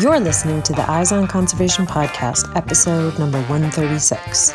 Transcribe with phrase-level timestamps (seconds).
[0.00, 4.54] You're listening to the Eyes on Conservation podcast, episode number 136.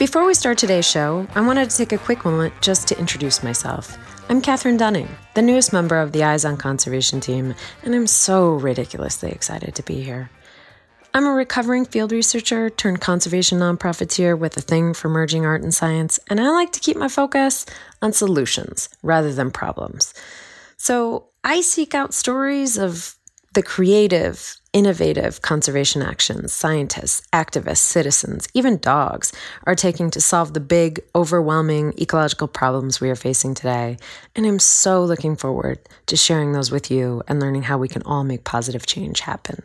[0.00, 3.44] Before we start today's show, I wanted to take a quick moment just to introduce
[3.44, 3.96] myself.
[4.28, 8.54] I'm Catherine Dunning, the newest member of the Eyes on Conservation team, and I'm so
[8.54, 10.28] ridiculously excited to be here.
[11.14, 15.72] I'm a recovering field researcher turned conservation nonprofiteer with a thing for merging art and
[15.72, 17.64] science, and I like to keep my focus
[18.02, 20.12] on solutions rather than problems.
[20.82, 23.14] So I seek out stories of
[23.52, 29.30] the creative, innovative conservation actions scientists, activists, citizens, even dogs
[29.66, 33.98] are taking to solve the big, overwhelming ecological problems we are facing today.
[34.34, 38.02] And I'm so looking forward to sharing those with you and learning how we can
[38.04, 39.62] all make positive change happen.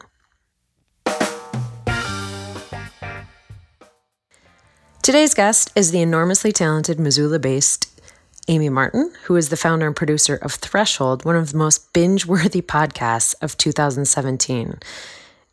[5.01, 7.94] Today's guest is the enormously talented Missoula based
[8.47, 12.25] Amy Martin, who is the founder and producer of Threshold, one of the most binge
[12.25, 14.79] worthy podcasts of 2017.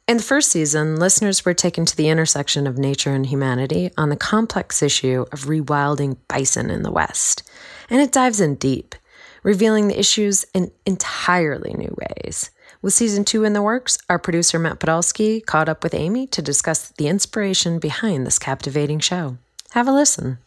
[0.09, 4.09] In the first season, listeners were taken to the intersection of nature and humanity on
[4.09, 7.49] the complex issue of rewilding bison in the West.
[7.89, 8.95] And it dives in deep,
[9.43, 12.51] revealing the issues in entirely new ways.
[12.83, 16.43] With season two in the works, our producer Matt Podolsky caught up with Amy to
[16.43, 19.39] discuss the inspiration behind this captivating show.
[19.71, 20.39] Have a listen.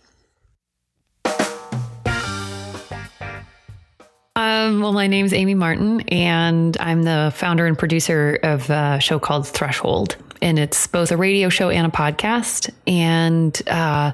[4.38, 9.00] Um, well, my name is Amy Martin, and I'm the founder and producer of a
[9.00, 10.18] show called Threshold.
[10.42, 12.70] And it's both a radio show and a podcast.
[12.86, 14.12] And uh,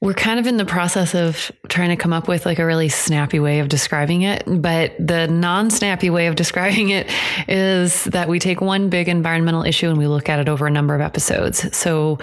[0.00, 2.88] we're kind of in the process of trying to come up with like a really
[2.88, 4.44] snappy way of describing it.
[4.46, 7.10] But the non snappy way of describing it
[7.48, 10.70] is that we take one big environmental issue and we look at it over a
[10.70, 11.76] number of episodes.
[11.76, 12.20] So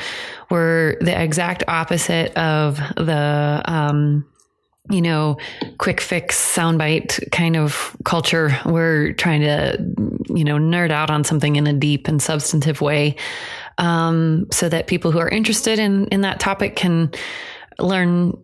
[0.50, 4.26] we're the exact opposite of the, um,
[4.92, 5.38] you know,
[5.78, 8.58] quick fix soundbite kind of culture.
[8.66, 9.78] We're trying to,
[10.34, 13.16] you know, nerd out on something in a deep and substantive way,
[13.78, 17.12] um, so that people who are interested in in that topic can
[17.80, 18.38] learn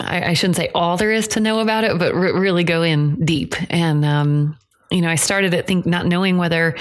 [0.00, 3.22] I, I, shouldn't say all there is to know about it but really go in
[3.22, 4.56] deep and um,
[4.90, 6.74] you know i started at think not knowing whether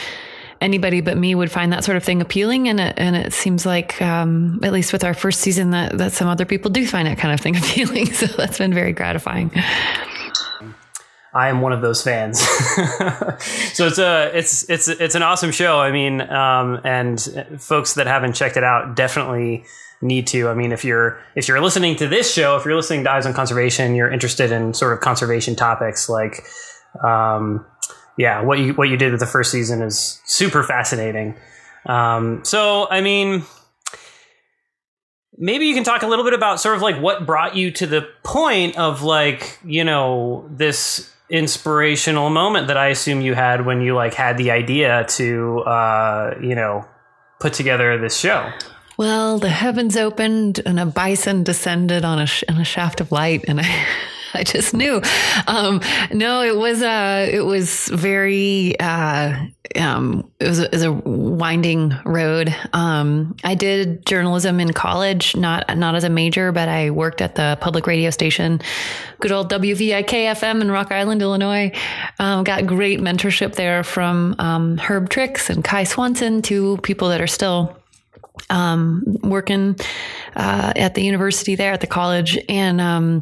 [0.62, 3.66] anybody but me would find that sort of thing appealing and it, and it seems
[3.66, 7.08] like um, at least with our first season that, that some other people do find
[7.08, 9.52] that kind of thing appealing so that's been very gratifying
[11.34, 12.40] I am one of those fans.
[13.74, 15.80] so it's a it's it's it's an awesome show.
[15.80, 17.22] I mean, um, and
[17.60, 19.64] folks that haven't checked it out definitely
[20.02, 20.50] need to.
[20.50, 23.26] I mean, if you're if you're listening to this show, if you're listening to Eyes
[23.26, 26.44] on Conservation, you're interested in sort of conservation topics like,
[27.04, 27.66] um,
[28.18, 31.36] yeah, what you what you did with the first season is super fascinating.
[31.86, 33.44] Um, so, I mean,
[35.38, 37.88] maybe you can talk a little bit about sort of like what brought you to
[37.88, 43.82] the point of like you know this inspirational moment that I assume you had when
[43.82, 46.86] you like had the idea to uh, you know
[47.40, 48.52] put together this show.
[48.98, 53.12] Well, the heavens opened and a bison descended on a, sh- on a shaft of
[53.12, 53.86] light, and I.
[54.38, 55.02] I just knew.
[55.48, 55.82] Um,
[56.12, 60.92] no, it was uh, it was very uh, um, it was, a, it was a
[60.92, 62.56] winding road.
[62.74, 67.36] Um, I did journalism in college, not not as a major, but I worked at
[67.36, 68.62] the public radio station,
[69.20, 71.72] good old WVIK FM in Rock Island, Illinois.
[72.20, 77.22] Um, got great mentorship there from um, Herb Trix and Kai Swanson, two people that
[77.22, 77.78] are still
[78.50, 79.76] um, working
[80.36, 83.22] uh, at the university there at the college, and um,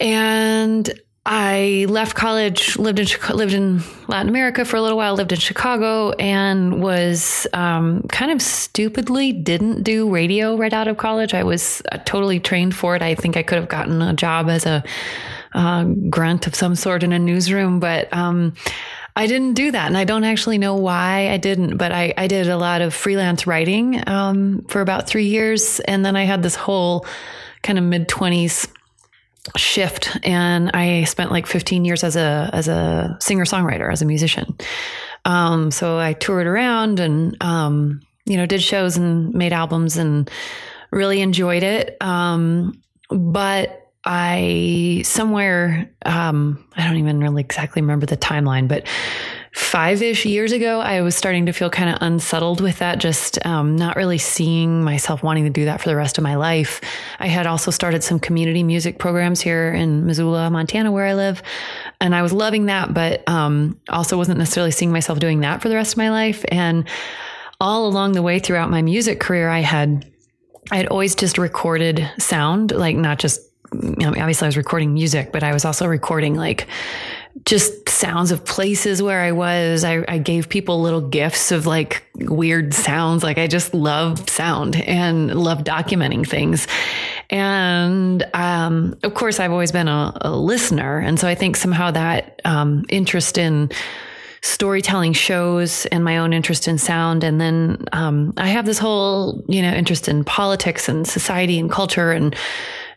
[0.00, 0.92] and
[1.30, 3.06] I left college, lived in
[3.36, 8.32] lived in Latin America for a little while, lived in Chicago, and was um, kind
[8.32, 11.34] of stupidly didn't do radio right out of college.
[11.34, 13.02] I was uh, totally trained for it.
[13.02, 14.82] I think I could have gotten a job as a
[15.52, 18.54] uh, grunt of some sort in a newsroom, but um,
[19.14, 19.86] I didn't do that.
[19.86, 22.94] And I don't actually know why I didn't, but I, I did a lot of
[22.94, 25.80] freelance writing um, for about three years.
[25.80, 27.04] And then I had this whole
[27.62, 28.68] kind of mid 20s
[29.56, 34.04] shift and I spent like 15 years as a as a singer songwriter as a
[34.04, 34.56] musician.
[35.24, 40.30] Um, so I toured around and um, you know did shows and made albums and
[40.90, 41.96] really enjoyed it.
[42.00, 48.86] Um, but I somewhere um, I don't even really exactly remember the timeline, but
[49.52, 53.44] five ish years ago, I was starting to feel kind of unsettled with that, just
[53.46, 56.80] um, not really seeing myself wanting to do that for the rest of my life.
[57.18, 61.42] I had also started some community music programs here in Missoula, Montana, where I live.
[62.00, 65.68] And I was loving that, but um, also wasn't necessarily seeing myself doing that for
[65.68, 66.44] the rest of my life.
[66.48, 66.88] And
[67.60, 70.10] all along the way throughout my music career, I had
[70.70, 73.40] I had always just recorded sound, like not just
[73.72, 76.66] you know, obviously I was recording music, but I was also recording like
[77.44, 79.84] just sounds of places where I was.
[79.84, 83.22] I, I, gave people little gifts of like weird sounds.
[83.22, 86.66] Like I just love sound and love documenting things.
[87.30, 90.98] And um, of course, I've always been a, a, listener.
[90.98, 93.70] And so I think somehow that um, interest in
[94.40, 97.24] storytelling shows and my own interest in sound.
[97.24, 101.70] And then um, I have this whole, you know, interest in politics and society and
[101.70, 102.34] culture and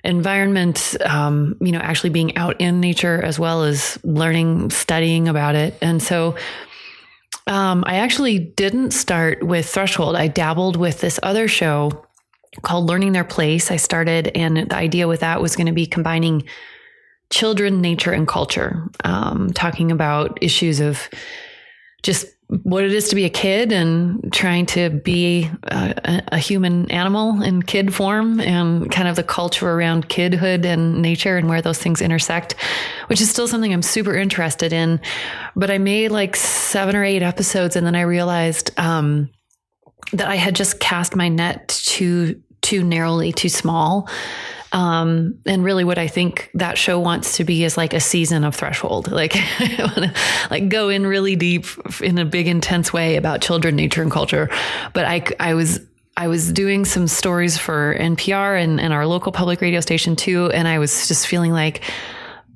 [0.03, 5.55] environment, um, you know, actually being out in nature as well as learning, studying about
[5.55, 5.75] it.
[5.81, 6.35] And so
[7.47, 10.15] um, I actually didn't start with Threshold.
[10.15, 12.05] I dabbled with this other show
[12.61, 13.71] called Learning Their Place.
[13.71, 16.43] I started, and the idea with that was going to be combining
[17.29, 21.09] children, nature, and culture, um, talking about issues of
[22.03, 22.25] just
[22.63, 27.41] what it is to be a kid and trying to be a, a, human animal
[27.41, 31.77] in kid form and kind of the culture around kidhood and nature and where those
[31.77, 32.55] things intersect,
[33.07, 34.99] which is still something I'm super interested in.
[35.55, 39.29] But I made like seven or eight episodes and then I realized um,
[40.11, 44.09] that I had just cast my net too too narrowly, too small.
[44.73, 48.43] Um, and really what I think that show wants to be is like a season
[48.43, 49.11] of threshold.
[49.21, 49.35] Like
[50.49, 51.65] like go in really deep
[52.01, 54.49] in a big intense way about children, nature and culture.
[54.93, 55.79] But I, I was,
[56.17, 60.49] I was doing some stories for NPR and, and our local public radio station too.
[60.51, 61.83] And I was just feeling like,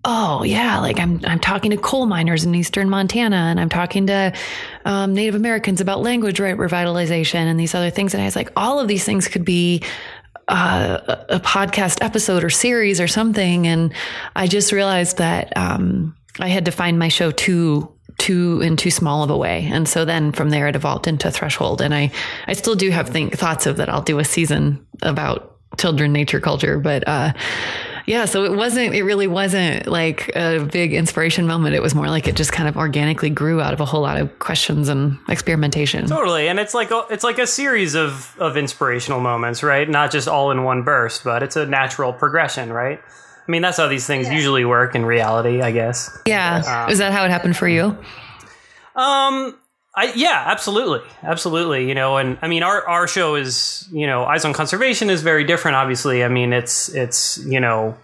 [0.05, 4.07] oh yeah, like I'm I'm talking to coal miners in eastern Montana, and I'm talking
[4.07, 4.33] to
[4.85, 8.13] um, Native Americans about language right revitalization and these other things.
[8.13, 9.81] And I was like, all of these things could be
[10.47, 10.99] uh,
[11.29, 13.67] a podcast episode or series or something.
[13.67, 13.93] And
[14.35, 18.91] I just realized that um, I had to find my show too too in too
[18.91, 19.67] small of a way.
[19.69, 21.81] And so then from there it evolved into Threshold.
[21.81, 22.11] And I
[22.47, 26.39] I still do have think thoughts of that I'll do a season about children, nature,
[26.39, 27.33] culture, but uh,
[28.05, 31.75] yeah, so it wasn't, it really wasn't like a big inspiration moment.
[31.75, 34.17] It was more like it just kind of organically grew out of a whole lot
[34.17, 36.05] of questions and experimentation.
[36.07, 36.47] Totally.
[36.47, 39.89] And it's like, a, it's like a series of, of inspirational moments, right?
[39.89, 42.99] Not just all in one burst, but it's a natural progression, right?
[43.47, 44.33] I mean, that's how these things yeah.
[44.33, 46.15] usually work in reality, I guess.
[46.25, 46.85] Yeah.
[46.85, 47.97] Um, Is that how it happened for you?
[48.95, 49.57] Um,
[49.95, 51.87] I, yeah, absolutely, absolutely.
[51.87, 55.21] You know, and I mean, our our show is you know, Eyes on Conservation is
[55.21, 55.75] very different.
[55.75, 57.97] Obviously, I mean, it's it's you know,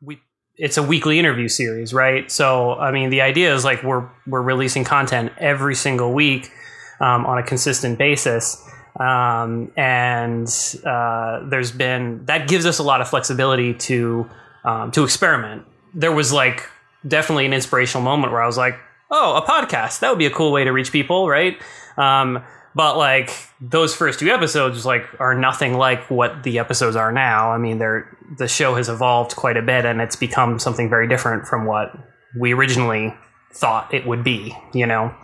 [0.00, 0.20] we
[0.56, 2.30] it's a weekly interview series, right?
[2.30, 6.52] So, I mean, the idea is like we're we're releasing content every single week
[7.00, 8.64] um, on a consistent basis,
[9.00, 10.48] um, and
[10.86, 14.30] uh, there's been that gives us a lot of flexibility to
[14.64, 15.64] um, to experiment.
[15.92, 16.68] There was like
[17.06, 18.78] definitely an inspirational moment where I was like
[19.10, 20.00] oh, a podcast.
[20.00, 21.60] That would be a cool way to reach people, right?
[21.96, 22.42] Um,
[22.74, 27.50] but like those first two episodes like are nothing like what the episodes are now.
[27.50, 31.08] I mean, they're the show has evolved quite a bit and it's become something very
[31.08, 31.92] different from what
[32.38, 33.14] we originally
[33.52, 35.14] thought it would be, you know.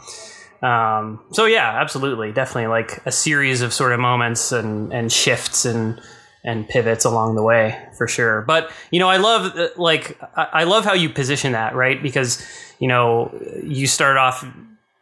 [0.62, 5.64] Um, so yeah, absolutely, definitely like a series of sort of moments and and shifts
[5.64, 6.00] and
[6.44, 8.42] and pivots along the way for sure.
[8.42, 12.44] But you know, I love like I love how you position that right because
[12.78, 13.32] you know,
[13.62, 14.46] you start off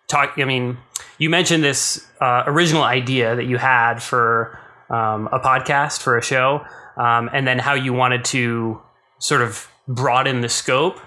[0.09, 0.35] talk.
[0.37, 0.79] I mean,
[1.19, 4.59] you mentioned this uh, original idea that you had for
[4.91, 6.65] um, a podcast for a show,
[6.97, 8.81] um, and then how you wanted to
[9.19, 11.01] sort of broaden the scope.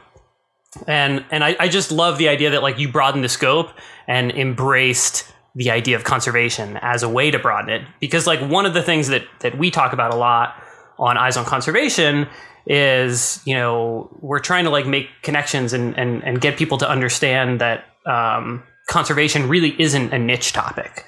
[0.87, 3.69] And and I, I just love the idea that like you broadened the scope
[4.07, 7.87] and embraced the idea of conservation as a way to broaden it.
[7.99, 10.61] Because like one of the things that that we talk about a lot
[10.99, 12.27] on eyes on conservation
[12.67, 16.89] is you know we're trying to like make connections and and, and get people to
[16.89, 21.05] understand that um, conservation really isn't a niche topic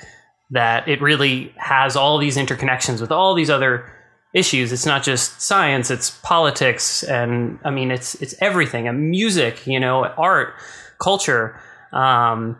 [0.50, 3.92] that it really has all these interconnections with all these other
[4.34, 4.72] issues.
[4.72, 9.80] It's not just science it's politics and i mean it's it's everything and music you
[9.80, 10.54] know art
[11.00, 11.60] culture
[11.94, 12.60] um,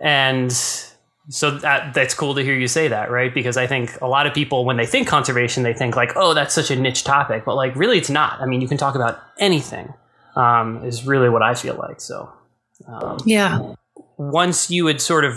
[0.00, 0.52] and
[1.28, 3.32] so that that's cool to hear you say that, right?
[3.32, 6.34] Because I think a lot of people, when they think conservation, they think like, oh,
[6.34, 8.40] that's such a niche topic, but like really, it's not.
[8.40, 9.92] I mean, you can talk about anything.
[10.36, 12.00] Um, is really what I feel like.
[12.00, 12.28] So,
[12.88, 13.74] um, yeah.
[14.18, 15.36] Once you had sort of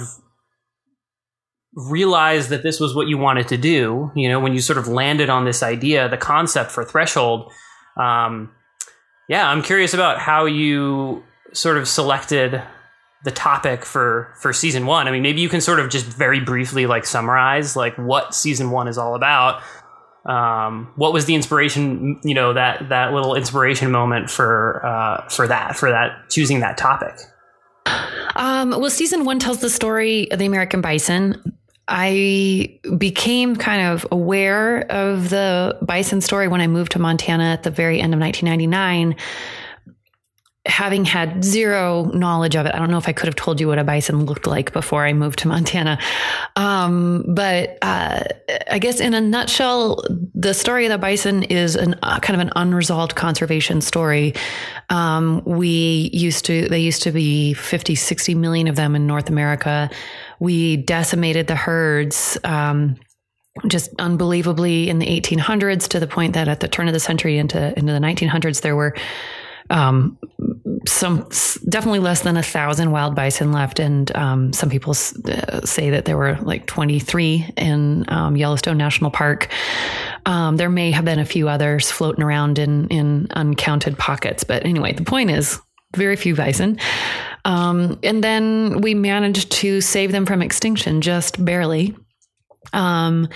[1.77, 4.87] realized that this was what you wanted to do, you know, when you sort of
[4.87, 7.51] landed on this idea, the concept for threshold.
[7.95, 8.51] Um,
[9.29, 11.23] yeah, I'm curious about how you
[11.53, 12.61] sort of selected
[13.23, 15.07] the topic for for season one.
[15.07, 18.71] I mean, maybe you can sort of just very briefly like summarize like what season
[18.71, 19.61] one is all about.
[20.25, 22.19] Um, what was the inspiration?
[22.23, 26.77] You know that that little inspiration moment for uh, for that for that choosing that
[26.77, 27.17] topic.
[28.35, 31.57] Um, well, season one tells the story of the American bison.
[31.87, 37.63] I became kind of aware of the bison story when I moved to Montana at
[37.63, 39.15] the very end of 1999
[40.67, 43.67] having had zero knowledge of it, I don't know if I could have told you
[43.67, 45.97] what a bison looked like before I moved to Montana.
[46.55, 48.23] Um, but uh,
[48.69, 50.03] I guess in a nutshell,
[50.35, 54.33] the story of the bison is an uh, kind of an unresolved conservation story.
[54.89, 59.29] Um, we used to, they used to be 50, 60 million of them in North
[59.29, 59.89] America.
[60.39, 62.37] We decimated the herds.
[62.43, 62.97] Um,
[63.65, 67.39] just unbelievably in the 1800s to the point that at the turn of the century
[67.39, 68.95] into into the 1900s there were
[69.69, 70.17] um,
[70.87, 71.29] some
[71.67, 76.05] definitely less than a thousand wild bison left, and um, some people uh, say that
[76.05, 79.49] there were like 23 in um, Yellowstone National Park.
[80.25, 84.65] Um, there may have been a few others floating around in in uncounted pockets, but
[84.65, 85.59] anyway, the point is
[85.95, 86.77] very few bison.
[87.45, 91.95] Um, and then we managed to save them from extinction just barely.
[92.73, 93.29] Um,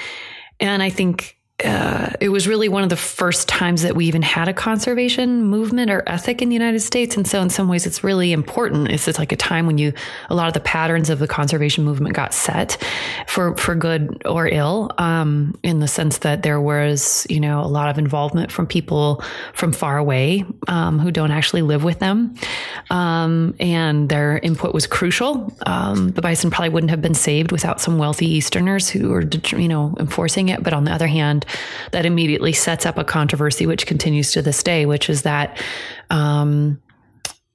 [0.60, 4.22] and I think uh, it was really one of the first times that we even
[4.22, 7.16] had a conservation movement or ethic in the United States.
[7.18, 8.90] And so, in some ways, it's really important.
[8.90, 9.94] It's just like a time when you,
[10.30, 12.78] a lot of the patterns of the conservation movement got set
[13.28, 17.68] for, for good or ill, um, in the sense that there was, you know, a
[17.68, 22.36] lot of involvement from people from far away um, who don't actually live with them.
[22.90, 25.56] Um, and their input was crucial.
[25.66, 29.68] Um, the bison probably wouldn't have been saved without some wealthy Easterners who were, you
[29.68, 30.64] know, enforcing it.
[30.64, 31.46] But on the other hand,
[31.92, 35.62] that immediately sets up a controversy, which continues to this day, which is that
[36.10, 36.82] um,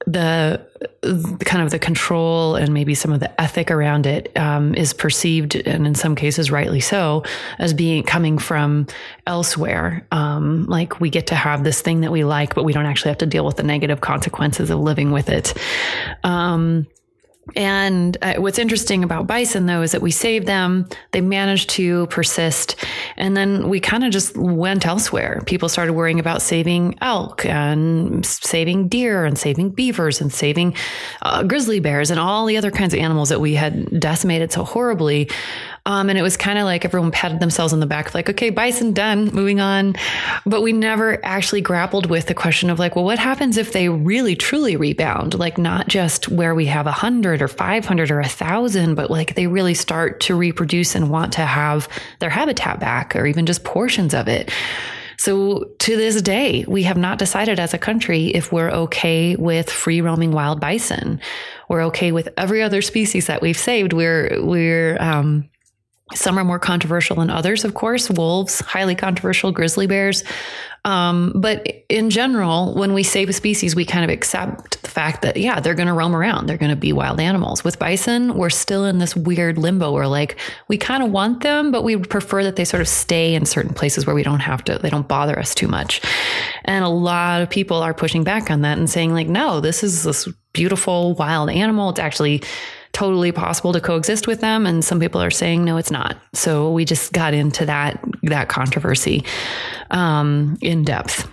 [0.05, 0.65] the,
[1.01, 4.93] the kind of the control and maybe some of the ethic around it um, is
[4.93, 7.23] perceived, and in some cases rightly so,
[7.59, 8.87] as being coming from
[9.25, 10.07] elsewhere.
[10.11, 13.09] Um, like we get to have this thing that we like, but we don't actually
[13.09, 15.53] have to deal with the negative consequences of living with it.
[16.23, 16.87] Um,
[17.55, 20.87] and uh, what's interesting about bison, though, is that we saved them.
[21.11, 22.75] They managed to persist.
[23.15, 25.41] And then we kind of just went elsewhere.
[25.45, 30.75] People started worrying about saving elk and saving deer and saving beavers and saving
[31.21, 34.63] uh, grizzly bears and all the other kinds of animals that we had decimated so
[34.63, 35.29] horribly.
[35.87, 38.49] Um, and it was kind of like everyone patted themselves on the back, like, okay,
[38.49, 39.95] bison done, moving on.
[40.45, 43.87] But we never actually grappled with the question of like, well, what happens if they
[43.87, 45.39] really truly rebound?
[45.39, 49.35] Like, not just where we have a hundred or 500 or a thousand, but like
[49.35, 51.87] they really start to reproduce and want to have
[52.19, 54.51] their habitat back or even just portions of it.
[55.17, 59.69] So to this day, we have not decided as a country if we're okay with
[59.69, 61.21] free roaming wild bison.
[61.69, 63.93] We're okay with every other species that we've saved.
[63.93, 65.49] We're, we're, um,
[66.13, 68.09] some are more controversial than others, of course.
[68.09, 70.23] Wolves, highly controversial, grizzly bears.
[70.85, 75.21] Um, but in general, when we save a species, we kind of accept the fact
[75.23, 76.47] that, yeah, they're going to roam around.
[76.47, 77.61] They're going to be wild animals.
[77.61, 81.71] With bison, we're still in this weird limbo where, like, we kind of want them,
[81.71, 84.63] but we prefer that they sort of stay in certain places where we don't have
[84.65, 85.99] to, they don't bother us too much.
[86.63, 89.83] And a lot of people are pushing back on that and saying, like, no, this
[89.83, 91.89] is this beautiful wild animal.
[91.89, 92.43] It's actually
[92.97, 94.65] totally possible to coexist with them.
[94.65, 96.17] And some people are saying no it's not.
[96.33, 99.23] So we just got into that that controversy
[99.91, 101.29] um, in depth.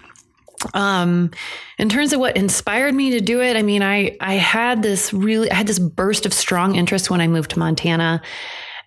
[0.75, 1.31] Um,
[1.79, 5.13] in terms of what inspired me to do it i mean i i had this
[5.13, 8.23] really i had this burst of strong interest when i moved to montana.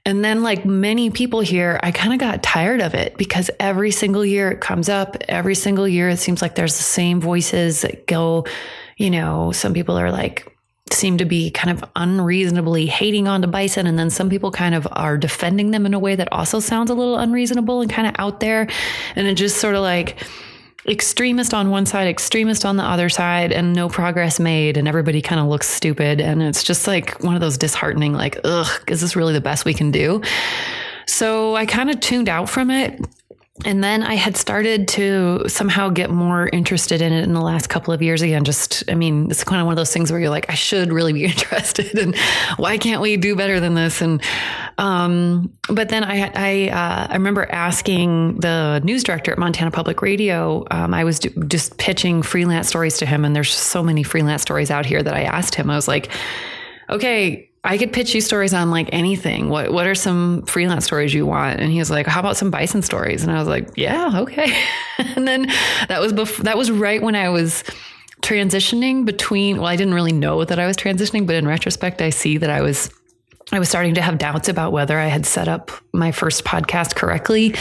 [0.03, 3.91] And then, like many people here, I kind of got tired of it because every
[3.91, 5.17] single year it comes up.
[5.27, 8.46] Every single year, it seems like there's the same voices that go,
[8.96, 10.57] you know, some people are like,
[10.94, 13.88] seem to be kind of unreasonably hating on the bison.
[13.88, 16.89] And then some people kind of are defending them in a way that also sounds
[16.89, 18.67] a little unreasonable and kind of out there.
[19.15, 20.17] And it just sort of like,
[20.88, 25.22] extremist on one side, extremist on the other side, and no progress made, and everybody
[25.22, 26.22] kind of looks stupid.
[26.22, 29.65] And it's just like one of those disheartening, like, ugh, is this really the best
[29.65, 30.22] we can do?
[31.06, 33.06] So I kind of tuned out from it
[33.66, 37.68] and then I had started to somehow get more interested in it in the last
[37.68, 38.44] couple of years again.
[38.44, 40.94] Just, I mean, it's kind of one of those things where you're like, I should
[40.94, 42.16] really be interested, and
[42.58, 44.02] why can't we do better than this?
[44.02, 44.22] And,
[44.78, 50.02] um, but then I, I, uh, I remember asking the news director at Montana Public
[50.02, 50.66] Radio.
[50.70, 54.70] Um, I was just pitching freelance stories to him, and there's so many freelance stories
[54.70, 55.72] out here that I asked him.
[55.72, 56.10] I was like,
[56.90, 59.50] okay, I could pitch you stories on like anything.
[59.50, 61.59] What what are some freelance stories you want?
[61.59, 64.57] And he was like, "How about some bison stories?" And I was like, "Yeah, okay."
[64.97, 65.47] and then
[65.89, 67.65] that was before, that was right when I was
[68.21, 69.57] transitioning between.
[69.57, 72.50] Well, I didn't really know that I was transitioning, but in retrospect, I see that
[72.50, 72.89] I was
[73.50, 76.96] I was starting to have doubts about whether I had set up my first podcast
[76.96, 77.56] correctly.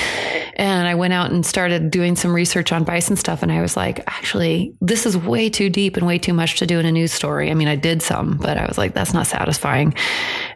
[0.55, 3.43] And I went out and started doing some research on bison stuff.
[3.43, 6.67] And I was like, actually, this is way too deep and way too much to
[6.67, 7.53] do in a news story.
[7.53, 9.95] I mean, I did some, but I was like, that's not satisfying.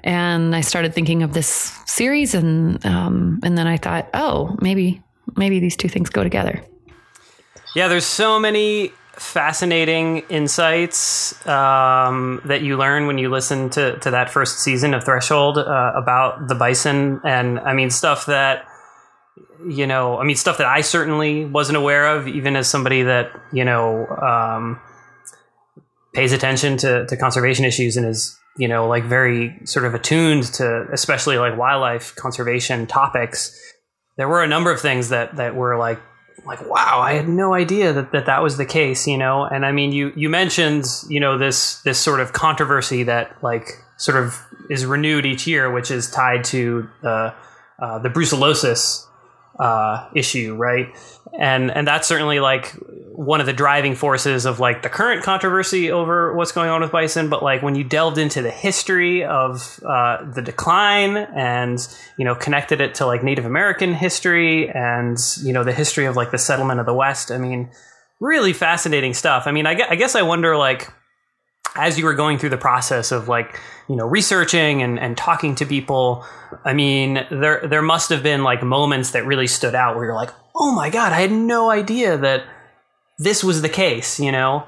[0.03, 2.35] And I started thinking of this series.
[2.35, 5.01] And, um, and then I thought, oh, maybe,
[5.37, 6.61] maybe these two things go together.
[7.77, 14.11] Yeah, there's so many fascinating insights um, that you learn when you listen to, to
[14.11, 17.21] that first season of Threshold uh, about the bison.
[17.25, 18.67] And I mean, stuff that,
[19.69, 23.31] you know, I mean, stuff that I certainly wasn't aware of, even as somebody that,
[23.53, 24.81] you know, um,
[26.15, 30.45] pays attention to, to conservation issues and is, you know, like very sort of attuned
[30.45, 33.57] to especially like wildlife conservation topics.
[34.17, 36.01] There were a number of things that, that were like
[36.45, 39.65] like wow i had no idea that, that that was the case you know and
[39.67, 44.17] i mean you you mentioned you know this this sort of controversy that like sort
[44.17, 47.35] of is renewed each year which is tied to the
[47.81, 49.07] uh, the brucellosis
[49.59, 50.89] uh, issue, right?
[51.39, 52.75] And and that's certainly like
[53.21, 56.91] one of the driving forces of like the current controversy over what's going on with
[56.91, 57.29] bison.
[57.29, 61.79] But like when you delved into the history of uh, the decline and
[62.17, 66.17] you know connected it to like Native American history and you know the history of
[66.17, 67.71] like the settlement of the West, I mean,
[68.21, 69.47] really fascinating stuff.
[69.47, 70.91] I mean, I, I guess I wonder like
[71.77, 73.59] as you were going through the process of like
[73.89, 76.25] you know researching and, and talking to people
[76.65, 80.15] i mean there there must have been like moments that really stood out where you're
[80.15, 82.45] like oh my god i had no idea that
[83.19, 84.67] this was the case you know?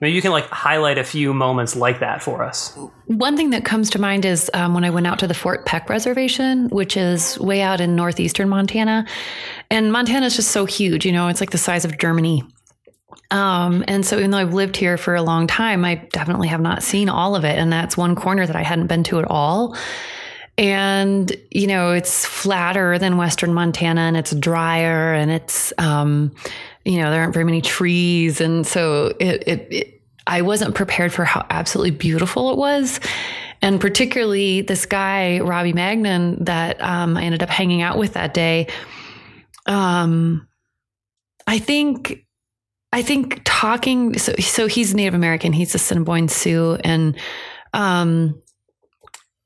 [0.00, 2.76] Maybe you can like highlight a few moments like that for us.
[3.06, 5.64] One thing that comes to mind is um, when i went out to the fort
[5.64, 9.06] peck reservation which is way out in northeastern montana.
[9.70, 12.42] And montana is just so huge you know it's like the size of germany
[13.34, 16.60] um, and so even though I've lived here for a long time, I definitely have
[16.60, 17.58] not seen all of it.
[17.58, 19.76] And that's one corner that I hadn't been to at all.
[20.56, 26.32] And, you know, it's flatter than Western Montana and it's drier and it's, um,
[26.84, 28.40] you know, there aren't very many trees.
[28.40, 33.00] And so it, it, it I wasn't prepared for how absolutely beautiful it was.
[33.62, 38.32] And particularly this guy, Robbie Magnan, that um, I ended up hanging out with that
[38.32, 38.68] day.
[39.66, 40.46] Um,
[41.48, 42.23] I think
[42.94, 47.16] I think talking so so he's Native American, he's a Assiniboine Sioux, and
[47.72, 48.40] um,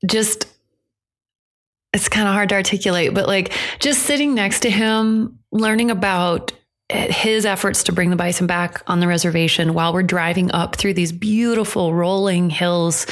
[0.05, 0.45] just
[1.91, 6.51] it's kind of hard to articulate, but like just sitting next to him, learning about
[6.91, 10.93] his efforts to bring the bison back on the reservation while we're driving up through
[10.93, 13.07] these beautiful rolling hills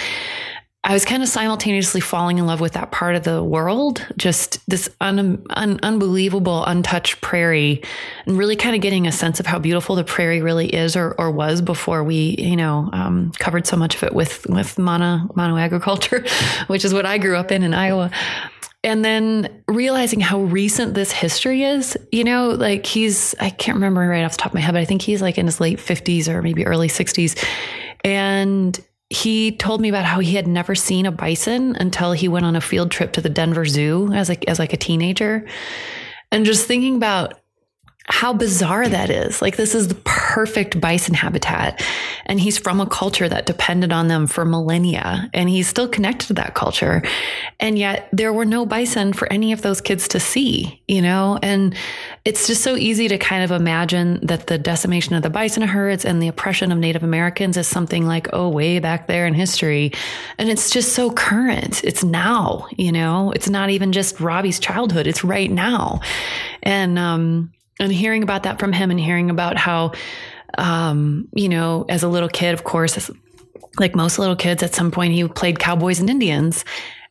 [0.87, 4.61] I was kind of simultaneously falling in love with that part of the world, just
[4.69, 7.83] this un, un, unbelievable, untouched prairie,
[8.25, 11.13] and really kind of getting a sense of how beautiful the prairie really is or,
[11.19, 15.29] or was before we, you know, um, covered so much of it with with mono
[15.35, 16.23] mono agriculture,
[16.67, 18.09] which is what I grew up in in Iowa.
[18.81, 24.07] And then realizing how recent this history is, you know, like he's, I can't remember
[24.07, 25.79] right off the top of my head, but I think he's like in his late
[25.79, 27.43] 50s or maybe early 60s.
[28.05, 32.45] And he told me about how he had never seen a bison until he went
[32.45, 35.47] on a field trip to the Denver Zoo as like as like a teenager.
[36.31, 37.39] And just thinking about
[38.09, 39.41] how bizarre that is.
[39.41, 41.83] Like, this is the perfect bison habitat.
[42.25, 45.29] And he's from a culture that depended on them for millennia.
[45.33, 47.03] And he's still connected to that culture.
[47.59, 51.37] And yet, there were no bison for any of those kids to see, you know?
[51.43, 51.75] And
[52.23, 56.05] it's just so easy to kind of imagine that the decimation of the bison herds
[56.05, 59.91] and the oppression of Native Americans is something like, oh, way back there in history.
[60.37, 61.83] And it's just so current.
[61.83, 63.31] It's now, you know?
[63.31, 65.99] It's not even just Robbie's childhood, it's right now.
[66.63, 69.91] And, um, and hearing about that from him and hearing about how
[70.57, 73.09] um, you know as a little kid of course
[73.79, 76.65] like most little kids at some point he played cowboys and indians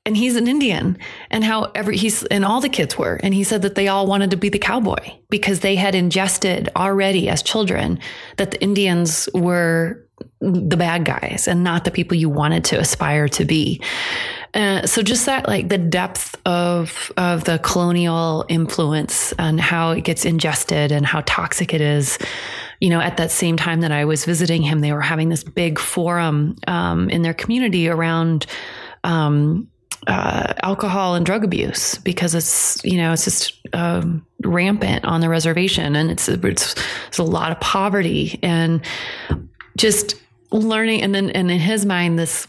[0.05, 0.99] and he's an indian
[1.31, 4.07] and how every he's and all the kids were and he said that they all
[4.07, 7.99] wanted to be the cowboy because they had ingested already as children
[8.37, 10.06] that the indians were
[10.47, 13.81] the bad guys and not the people you wanted to aspire to be
[14.57, 20.01] uh, so just that, like the depth of of the colonial influence and how it
[20.01, 22.19] gets ingested and how toxic it is.
[22.81, 25.45] You know, at that same time that I was visiting him, they were having this
[25.45, 28.47] big forum um, in their community around.
[29.05, 29.69] Um,
[30.07, 35.29] uh, alcohol and drug abuse because it's you know it's just um, rampant on the
[35.29, 36.77] reservation and it's, it's
[37.09, 38.83] it's a lot of poverty and
[39.77, 40.15] just
[40.51, 42.47] learning and then and in his mind this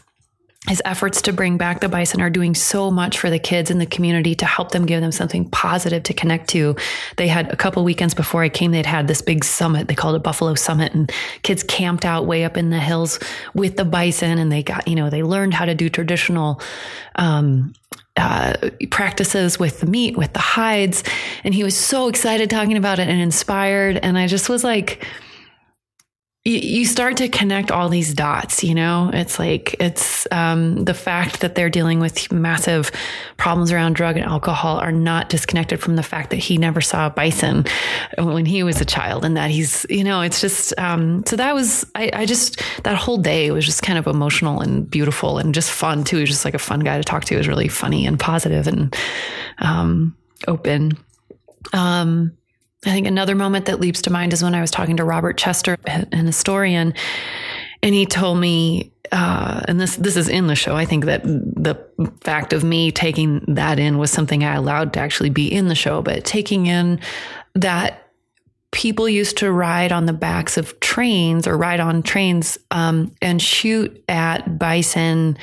[0.66, 3.78] his efforts to bring back the bison are doing so much for the kids in
[3.78, 6.76] the community to help them give them something positive to connect to.
[7.16, 9.88] They had a couple weekends before I came, they'd had this big summit.
[9.88, 11.10] They called it Buffalo Summit and
[11.42, 13.18] kids camped out way up in the hills
[13.54, 16.60] with the bison and they got, you know, they learned how to do traditional,
[17.14, 17.72] um,
[18.16, 18.54] uh,
[18.90, 21.04] practices with the meat, with the hides.
[21.44, 23.96] And he was so excited talking about it and inspired.
[23.98, 25.06] And I just was like,
[26.44, 29.10] you, start to connect all these dots, you know?
[29.12, 32.90] It's like, it's um, the fact that they're dealing with massive
[33.36, 37.08] problems around drug and alcohol are not disconnected from the fact that he never saw
[37.08, 37.66] a bison
[38.16, 41.54] when he was a child and that he's, you know, it's just, um, so that
[41.54, 45.54] was, I, I, just, that whole day was just kind of emotional and beautiful and
[45.54, 46.16] just fun too.
[46.16, 47.34] He was just like a fun guy to talk to.
[47.34, 48.96] He was really funny and positive and
[49.58, 50.96] um, open.
[51.72, 52.32] Um,
[52.86, 55.36] I think another moment that leaps to mind is when I was talking to Robert
[55.36, 56.94] Chester, an historian,
[57.82, 60.76] and he told me, uh, and this this is in the show.
[60.76, 61.76] I think that the
[62.20, 65.74] fact of me taking that in was something I allowed to actually be in the
[65.74, 67.00] show, but taking in
[67.54, 68.08] that
[68.70, 73.40] people used to ride on the backs of trains or ride on trains um, and
[73.40, 75.38] shoot at bison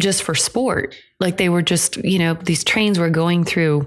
[0.00, 0.94] just for sport.
[1.20, 3.86] Like they were just, you know, these trains were going through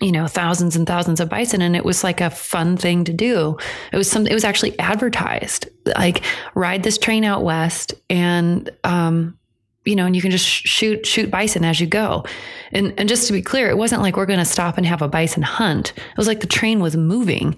[0.00, 3.12] you know thousands and thousands of bison and it was like a fun thing to
[3.12, 3.56] do.
[3.92, 6.22] It was some it was actually advertised like
[6.54, 9.38] ride this train out west and um
[9.84, 12.24] you know and you can just shoot shoot bison as you go.
[12.72, 15.02] And and just to be clear it wasn't like we're going to stop and have
[15.02, 15.92] a bison hunt.
[15.96, 17.56] It was like the train was moving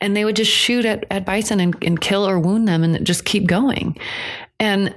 [0.00, 3.04] and they would just shoot at, at bison and, and kill or wound them and
[3.04, 3.98] just keep going.
[4.60, 4.94] And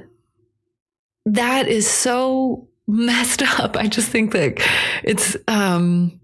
[1.25, 3.77] that is so messed up.
[3.77, 4.59] I just think that
[5.03, 6.20] it's um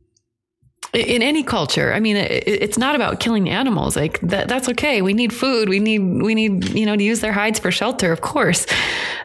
[0.93, 5.01] in any culture i mean it, it's not about killing animals like that, that's okay
[5.01, 8.11] we need food we need we need you know to use their hides for shelter
[8.11, 8.65] of course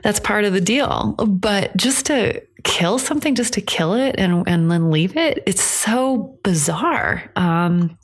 [0.02, 4.46] that's part of the deal but just to kill something just to kill it and
[4.46, 7.96] and then leave it it's so bizarre um,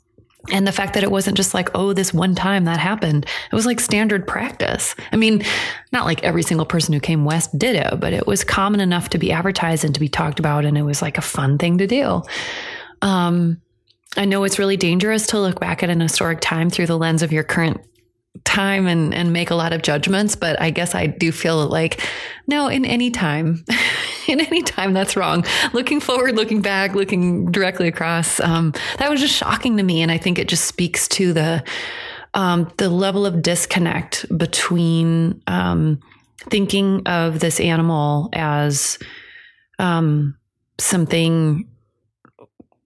[0.51, 3.25] and the fact that it wasn't just like, oh, this one time that happened.
[3.51, 4.95] It was like standard practice.
[5.11, 5.43] I mean,
[5.91, 9.09] not like every single person who came west did it, but it was common enough
[9.09, 10.65] to be advertised and to be talked about.
[10.65, 12.23] And it was like a fun thing to do.
[13.01, 13.61] Um,
[14.17, 17.21] I know it's really dangerous to look back at an historic time through the lens
[17.21, 17.79] of your current
[18.43, 21.99] time and and make a lot of judgments but i guess i do feel like
[22.47, 23.63] no in any time
[24.27, 25.43] in any time that's wrong.
[25.73, 30.11] Looking forward looking back looking directly across um, that was just shocking to me and
[30.11, 31.63] i think it just speaks to the
[32.35, 35.99] um, the level of disconnect between um,
[36.51, 38.99] thinking of this animal as
[39.79, 40.37] um,
[40.77, 41.67] something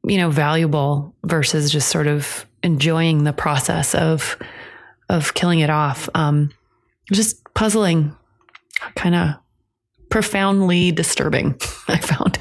[0.05, 4.37] you know, valuable versus just sort of enjoying the process of
[5.09, 6.09] of killing it off.
[6.15, 6.51] Um,
[7.11, 8.15] just puzzling,
[8.95, 9.35] kind of
[10.09, 11.59] profoundly disturbing.
[11.87, 12.39] I found.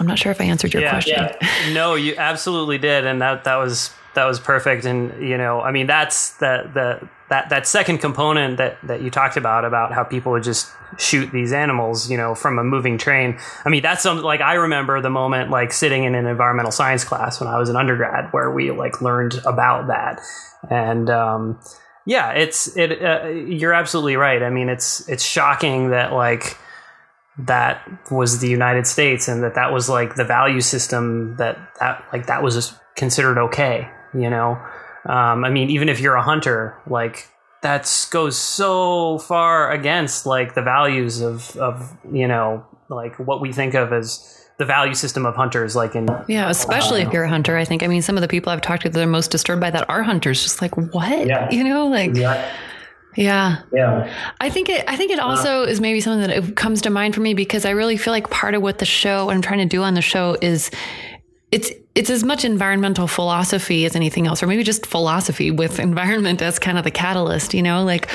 [0.00, 1.14] I'm not sure if I answered your yeah, question.
[1.16, 1.72] Yeah.
[1.72, 4.84] No, you absolutely did, and that that was that was perfect.
[4.84, 9.10] And you know, I mean, that's the the that that second component that that you
[9.10, 12.98] talked about about how people would just shoot these animals, you know, from a moving
[12.98, 13.38] train.
[13.64, 17.04] I mean, that's something like I remember the moment like sitting in an environmental science
[17.04, 20.20] class when I was an undergrad where we like learned about that.
[20.68, 21.60] And um,
[22.04, 23.02] yeah, it's it.
[23.02, 24.42] Uh, you're absolutely right.
[24.42, 26.58] I mean, it's it's shocking that like
[27.38, 32.04] that was the United States and that that was like the value system that that
[32.12, 33.88] like that was considered okay.
[34.14, 34.58] You know,
[35.06, 37.28] um, I mean, even if you're a hunter, like
[37.62, 43.52] that goes so far against like the values of of you know like what we
[43.52, 47.24] think of as the value system of hunters like in yeah especially uh, if you're
[47.24, 49.06] a hunter i think i mean some of the people i've talked to that are
[49.06, 51.50] most disturbed by that are hunters just like what yeah.
[51.50, 52.52] you know like yeah.
[53.14, 53.60] Yeah.
[53.72, 54.10] Yeah.
[54.40, 56.88] I think it I think it also uh, is maybe something that it comes to
[56.88, 59.42] mind for me because I really feel like part of what the show what I'm
[59.42, 60.70] trying to do on the show is
[61.52, 66.40] it's it's as much environmental philosophy as anything else, or maybe just philosophy with environment
[66.40, 67.52] as kind of the catalyst.
[67.52, 68.10] You know, like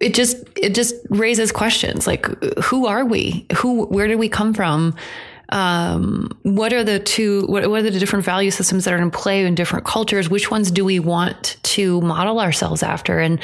[0.00, 2.26] it just it just raises questions like
[2.64, 3.46] who are we?
[3.56, 4.96] Who where did we come from?
[5.50, 9.10] Um, what are the two what, what are the different value systems that are in
[9.10, 10.28] play in different cultures?
[10.28, 13.18] Which ones do we want to model ourselves after?
[13.18, 13.40] And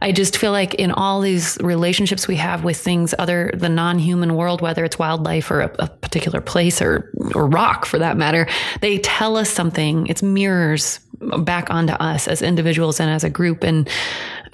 [0.00, 4.34] I just feel like in all these relationships we have with things other the non-human
[4.34, 8.46] world, whether it's wildlife or a, a particular place or or rock for that matter,
[8.80, 10.06] they tell us something.
[10.06, 11.00] It's mirrors
[11.40, 13.88] back onto us as individuals and as a group, and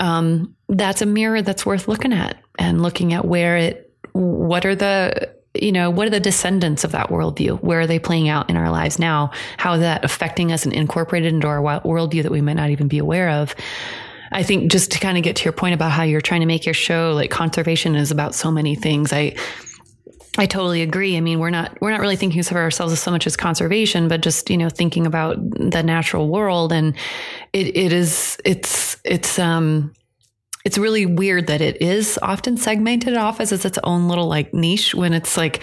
[0.00, 3.84] um, that's a mirror that's worth looking at and looking at where it.
[4.12, 7.60] What are the you know, what are the descendants of that worldview?
[7.62, 9.30] Where are they playing out in our lives now?
[9.56, 12.88] How is that affecting us and incorporated into our worldview that we might not even
[12.88, 13.54] be aware of?
[14.30, 16.46] I think just to kind of get to your point about how you're trying to
[16.46, 19.12] make your show like conservation is about so many things.
[19.12, 19.34] I
[20.38, 21.16] I totally agree.
[21.16, 24.06] I mean, we're not we're not really thinking of ourselves as so much as conservation,
[24.06, 26.94] but just you know thinking about the natural world, and
[27.52, 29.92] it it is it's it's um
[30.68, 34.94] it's really weird that it is often segmented off as its own little like niche
[34.94, 35.62] when it's like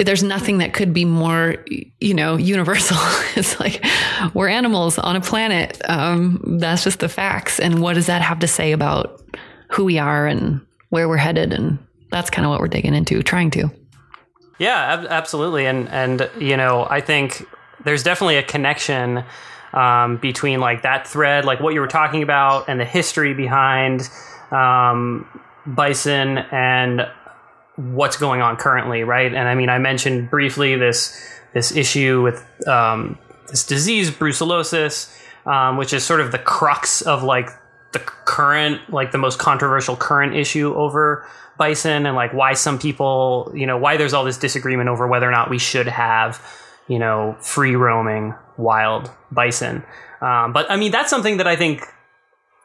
[0.00, 1.64] there's nothing that could be more,
[2.00, 2.96] you know, universal.
[3.36, 3.84] it's like
[4.34, 5.80] we're animals on a planet.
[5.88, 7.60] Um, that's just the facts.
[7.60, 9.22] And what does that have to say about
[9.70, 11.52] who we are and where we're headed?
[11.52, 11.78] And
[12.10, 13.70] that's kind of what we're digging into, trying to.
[14.58, 15.64] Yeah, ab- absolutely.
[15.64, 17.46] And and you know, I think
[17.84, 19.22] there's definitely a connection
[19.72, 24.08] um, between like that thread, like what you were talking about, and the history behind
[24.50, 25.26] um,
[25.66, 27.08] bison and
[27.76, 29.32] what's going on currently, right?
[29.32, 31.16] And I mean, I mentioned briefly this
[31.54, 35.14] this issue with um, this disease, brucellosis,
[35.46, 37.48] um, which is sort of the crux of like
[37.92, 41.26] the current, like the most controversial current issue over
[41.56, 45.28] bison, and like why some people, you know, why there's all this disagreement over whether
[45.28, 46.42] or not we should have,
[46.86, 49.82] you know, free roaming wild bison.
[50.20, 51.82] Um, but I mean, that's something that I think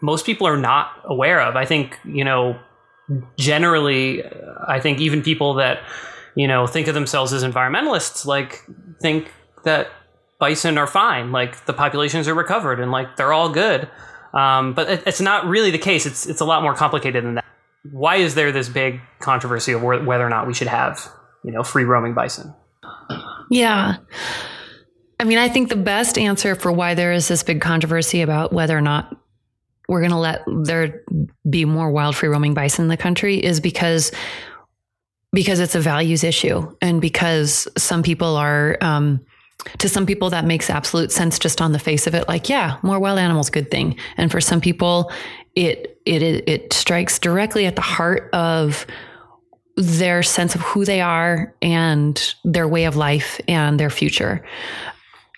[0.02, 1.56] most people are not aware of.
[1.56, 2.60] I think you know
[3.38, 4.24] generally,
[4.68, 5.80] I think even people that
[6.36, 8.66] you know think of themselves as environmentalists, like
[9.02, 9.32] think
[9.64, 9.90] that
[10.40, 13.90] bison are fine, like the populations are recovered and like they're all good.
[14.34, 16.06] Um, but it, it's not really the case.
[16.06, 17.46] It's it's a lot more complicated than that.
[17.92, 21.08] Why is there this big controversy of whether or not we should have
[21.44, 22.54] you know free roaming bison?
[23.50, 23.98] Yeah.
[25.24, 28.52] I mean, I think the best answer for why there is this big controversy about
[28.52, 29.16] whether or not
[29.88, 31.06] we're going to let there
[31.50, 34.12] be more wild free roaming bison in the country is because
[35.32, 39.26] because it's a values issue and because some people are um,
[39.78, 42.78] to some people that makes absolute sense just on the face of it like yeah
[42.84, 43.98] more wild animals good thing.
[44.18, 45.10] And for some people
[45.56, 48.86] it it it strikes directly at the heart of
[49.78, 54.44] their sense of who they are and their way of life and their future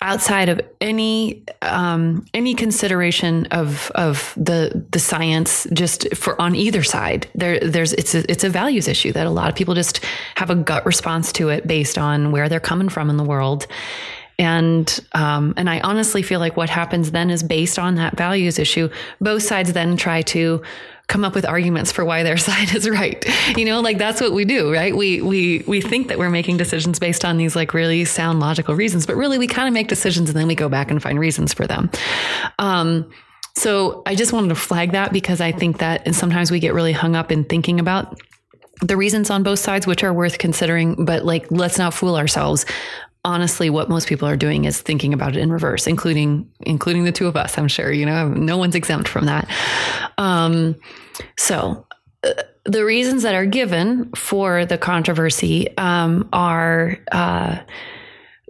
[0.01, 6.84] outside of any um, any consideration of of the the science just for on either
[6.84, 10.03] side there there's it's a, it's a values issue that a lot of people just
[10.36, 13.67] have a gut response to it based on where they're coming from in the world
[14.38, 18.60] and um, and I honestly feel like what happens then is based on that values
[18.60, 18.89] issue
[19.21, 20.62] both sides then try to
[21.08, 23.26] come up with arguments for why their side is right.
[23.58, 24.95] You know, like that's what we do, right?
[24.95, 28.76] We we we think that we're making decisions based on these like really sound logical
[28.76, 31.19] reasons, but really we kind of make decisions and then we go back and find
[31.19, 31.89] reasons for them.
[32.60, 33.10] Um,
[33.58, 36.91] so I just wanted to flag that because I think that sometimes we get really
[36.91, 38.19] hung up in thinking about
[38.82, 42.65] the reasons on both sides, which are worth considering, but like let's not fool ourselves
[43.25, 47.11] honestly what most people are doing is thinking about it in reverse including including the
[47.11, 49.49] two of us i'm sure you know no one's exempt from that.
[50.17, 50.75] Um,
[51.38, 51.85] so
[52.23, 52.33] uh,
[52.65, 57.59] the reasons that are given for the controversy um, are uh,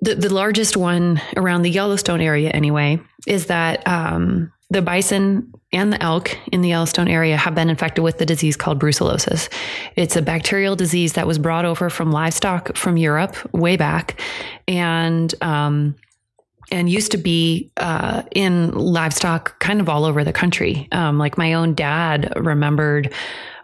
[0.01, 5.93] the, the largest one around the Yellowstone area, anyway, is that um, the bison and
[5.93, 9.49] the elk in the Yellowstone area have been infected with the disease called brucellosis.
[9.95, 14.19] It's a bacterial disease that was brought over from livestock from Europe way back,
[14.67, 15.95] and um,
[16.71, 20.87] and used to be uh, in livestock kind of all over the country.
[20.91, 23.13] Um, like my own dad remembered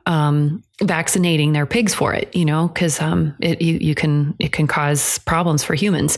[0.05, 4.51] um, vaccinating their pigs for it, you know, because um, it you, you can it
[4.51, 6.17] can cause problems for humans.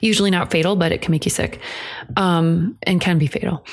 [0.00, 1.60] Usually not fatal, but it can make you sick
[2.16, 3.64] um, and can be fatal.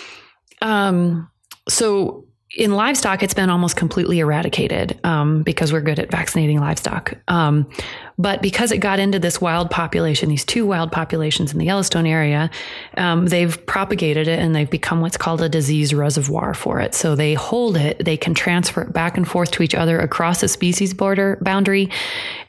[0.61, 1.29] Um,
[1.67, 2.25] so
[2.57, 7.13] in livestock, it's been almost completely eradicated um, because we're good at vaccinating livestock.
[7.29, 7.69] Um,
[8.17, 12.05] but because it got into this wild population, these two wild populations in the Yellowstone
[12.05, 12.49] area,
[12.97, 16.93] um, they've propagated it and they've become what's called a disease reservoir for it.
[16.93, 20.43] So they hold it, they can transfer it back and forth to each other across
[20.43, 21.89] a species border boundary,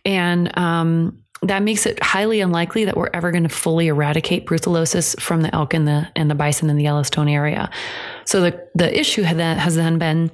[0.04, 5.18] and um, that makes it highly unlikely that we're ever going to fully eradicate brucellosis
[5.20, 7.70] from the elk and the and the bison in the Yellowstone area.
[8.24, 10.30] So the the issue that has then been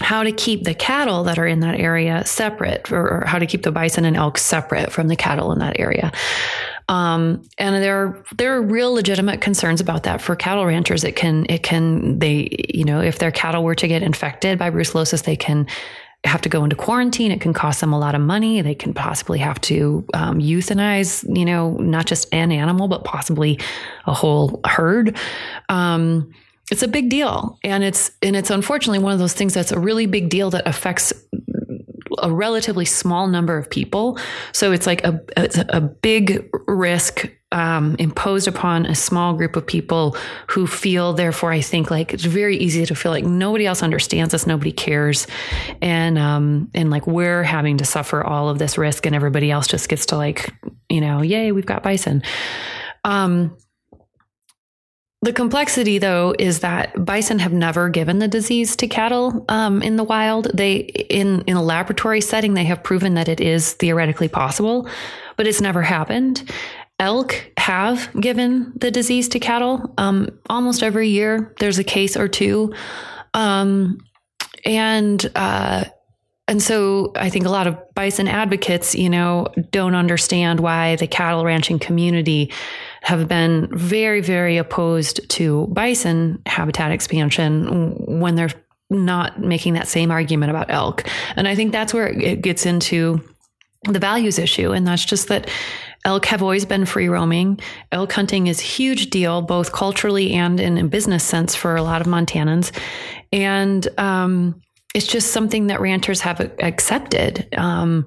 [0.00, 3.46] how to keep the cattle that are in that area separate, or, or how to
[3.46, 6.12] keep the bison and elk separate from the cattle in that area.
[6.88, 11.04] Um, and there are there are real legitimate concerns about that for cattle ranchers.
[11.04, 14.70] It can it can they you know if their cattle were to get infected by
[14.70, 15.66] brucellosis, they can
[16.24, 17.30] have to go into quarantine.
[17.30, 18.60] It can cost them a lot of money.
[18.60, 23.58] They can possibly have to um, euthanize, you know, not just an animal, but possibly
[24.06, 25.16] a whole herd.
[25.68, 26.32] Um,
[26.70, 29.78] it's a big deal, and it's and it's unfortunately one of those things that's a
[29.78, 31.14] really big deal that affects
[32.18, 34.18] a relatively small number of people.
[34.52, 39.66] So it's like a it's a big risk um, imposed upon a small group of
[39.66, 40.16] people
[40.48, 44.34] who feel, therefore, I think like it's very easy to feel like nobody else understands
[44.34, 45.26] us, nobody cares,
[45.80, 49.66] and um, and like we're having to suffer all of this risk, and everybody else
[49.66, 50.52] just gets to like,
[50.90, 52.22] you know, yay, we've got bison.
[53.04, 53.56] Um,
[55.22, 59.96] the complexity, though, is that bison have never given the disease to cattle um, in
[59.96, 60.48] the wild.
[60.54, 64.88] They, in in a laboratory setting, they have proven that it is theoretically possible,
[65.36, 66.48] but it's never happened.
[66.98, 71.54] Elk have given the disease to cattle um, almost every year.
[71.60, 72.74] There's a case or two,
[73.34, 73.98] um,
[74.64, 75.84] and uh,
[76.48, 81.06] and so I think a lot of bison advocates, you know, don't understand why the
[81.06, 82.50] cattle ranching community
[83.02, 88.50] have been very, very opposed to bison habitat expansion when they're
[88.88, 91.04] not making that same argument about elk.
[91.36, 93.20] And I think that's where it gets into
[93.84, 94.72] the values issue.
[94.72, 95.50] And that's just that
[96.08, 97.60] elk have always been free roaming.
[97.92, 101.82] Elk hunting is a huge deal, both culturally and in a business sense for a
[101.82, 102.72] lot of Montanans.
[103.30, 104.62] And um,
[104.94, 107.46] it's just something that ranchers have accepted.
[107.56, 108.06] Um,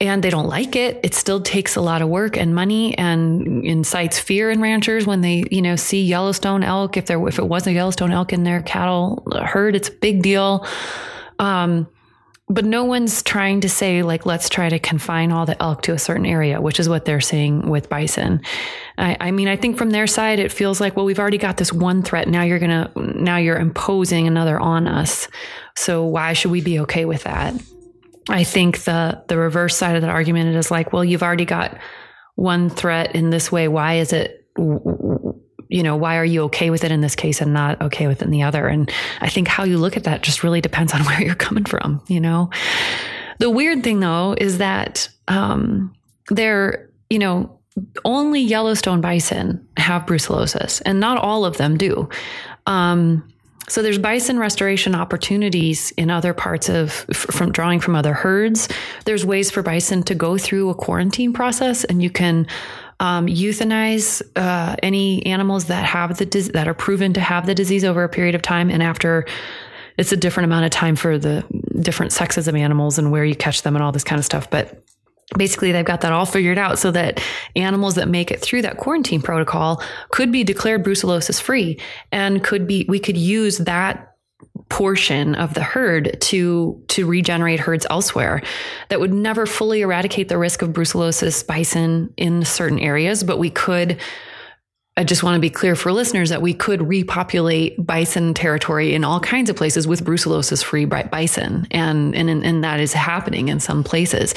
[0.00, 1.00] and they don't like it.
[1.02, 5.22] It still takes a lot of work and money and incites fear in ranchers when
[5.22, 6.96] they, you know, see Yellowstone elk.
[6.96, 10.22] If there, if it was a Yellowstone elk in their cattle herd, it's a big
[10.22, 10.66] deal.
[11.38, 11.88] Um,
[12.48, 15.92] but no one's trying to say like let's try to confine all the elk to
[15.92, 18.40] a certain area which is what they're saying with bison
[18.98, 21.56] I, I, mean i think from their side it feels like well we've already got
[21.56, 25.28] this one threat now you're gonna now you're imposing another on us
[25.74, 27.54] so why should we be okay with that
[28.28, 31.78] I think the the reverse side of that argument is like, well, you've already got
[32.34, 33.68] one threat in this way.
[33.68, 34.44] Why is it?
[35.68, 38.22] You know, why are you okay with it in this case and not okay with
[38.22, 38.66] it in the other?
[38.66, 41.64] And I think how you look at that just really depends on where you're coming
[41.64, 42.02] from.
[42.08, 42.50] You know,
[43.38, 45.94] the weird thing though is that um,
[46.28, 47.58] they're you know
[48.04, 52.08] only Yellowstone bison have brucellosis, and not all of them do.
[52.66, 53.28] Um,
[53.68, 58.68] so there's bison restoration opportunities in other parts of from drawing from other herds.
[59.04, 62.46] There's ways for bison to go through a quarantine process, and you can
[63.00, 67.84] um, euthanize uh, any animals that have the that are proven to have the disease
[67.84, 69.26] over a period of time, and after
[69.98, 71.44] it's a different amount of time for the
[71.80, 74.50] different sexes of animals and where you catch them and all this kind of stuff.
[74.50, 74.82] But
[75.36, 77.20] basically they've got that all figured out so that
[77.56, 81.78] animals that make it through that quarantine protocol could be declared brucellosis free
[82.12, 84.15] and could be we could use that
[84.68, 88.42] portion of the herd to to regenerate herds elsewhere
[88.88, 93.48] that would never fully eradicate the risk of brucellosis bison in certain areas but we
[93.48, 93.98] could
[94.98, 99.04] I just want to be clear for listeners that we could repopulate bison territory in
[99.04, 101.66] all kinds of places with brucellosis free bison.
[101.70, 104.34] And, and, and that is happening in some places.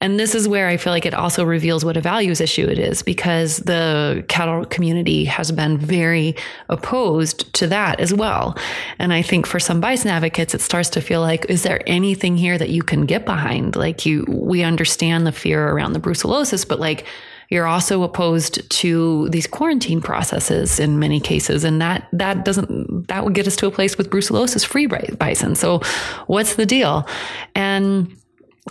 [0.00, 2.78] And this is where I feel like it also reveals what a values issue it
[2.78, 6.36] is because the cattle community has been very
[6.68, 8.56] opposed to that as well.
[9.00, 12.36] And I think for some bison advocates, it starts to feel like, is there anything
[12.36, 13.74] here that you can get behind?
[13.74, 17.04] Like you, we understand the fear around the brucellosis, but like,
[17.48, 23.24] you're also opposed to these quarantine processes in many cases, and that that doesn't that
[23.24, 25.54] would get us to a place with brucellosis free bison.
[25.54, 25.80] So,
[26.26, 27.08] what's the deal?
[27.54, 28.14] And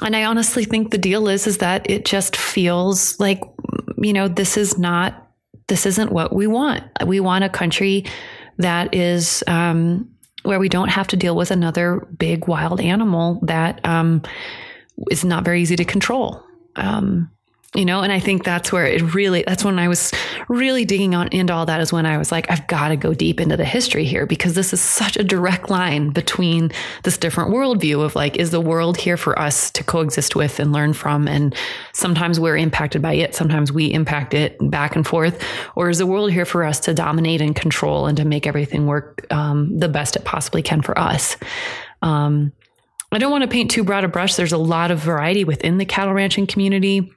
[0.02, 3.42] and I honestly think the deal is is that it just feels like
[3.98, 5.28] you know this is not
[5.68, 6.84] this isn't what we want.
[7.06, 8.06] We want a country
[8.58, 10.10] that is um,
[10.44, 14.22] where we don't have to deal with another big wild animal that um,
[15.12, 16.44] is not very easy to control.
[16.76, 17.30] Um,
[17.76, 20.14] you know and i think that's where it really that's when i was
[20.48, 23.14] really digging on into all that is when i was like i've got to go
[23.14, 26.72] deep into the history here because this is such a direct line between
[27.04, 30.72] this different worldview of like is the world here for us to coexist with and
[30.72, 31.28] learn from?
[31.28, 31.56] And
[31.94, 35.42] sometimes we're impacted by it sometimes we impact it back and forth.
[35.76, 38.86] Or is the world here for us to dominate and control and to make everything
[38.86, 41.38] work um, the best it possibly can for us?
[42.02, 42.52] Um,
[43.12, 44.36] I don't want to paint too broad a brush.
[44.36, 47.14] There's a lot of variety within the cattle ranching community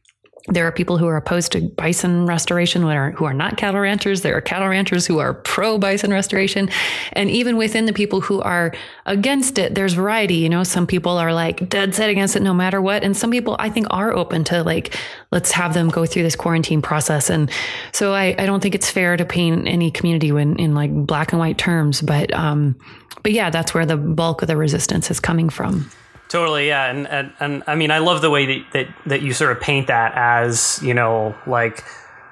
[0.49, 3.81] there are people who are opposed to bison restoration who are, who are not cattle
[3.81, 4.23] ranchers.
[4.23, 6.71] There are cattle ranchers who are pro bison restoration.
[7.13, 8.75] And even within the people who are
[9.07, 10.37] against it, there's variety.
[10.37, 13.05] You know, some people are like dead set against it no matter what.
[13.05, 14.97] And some people I think are open to like,
[15.31, 17.31] let's have them go through this quarantine process.
[17.31, 17.51] And
[17.93, 21.33] so I, I don't think it's fair to paint any community in, in like black
[21.33, 22.01] and white terms.
[22.01, 22.77] But, um,
[23.23, 25.91] but yeah, that's where the bulk of the resistance is coming from.
[26.31, 29.33] Totally, yeah, and, and and I mean, I love the way that, that that you
[29.33, 31.83] sort of paint that as you know, like,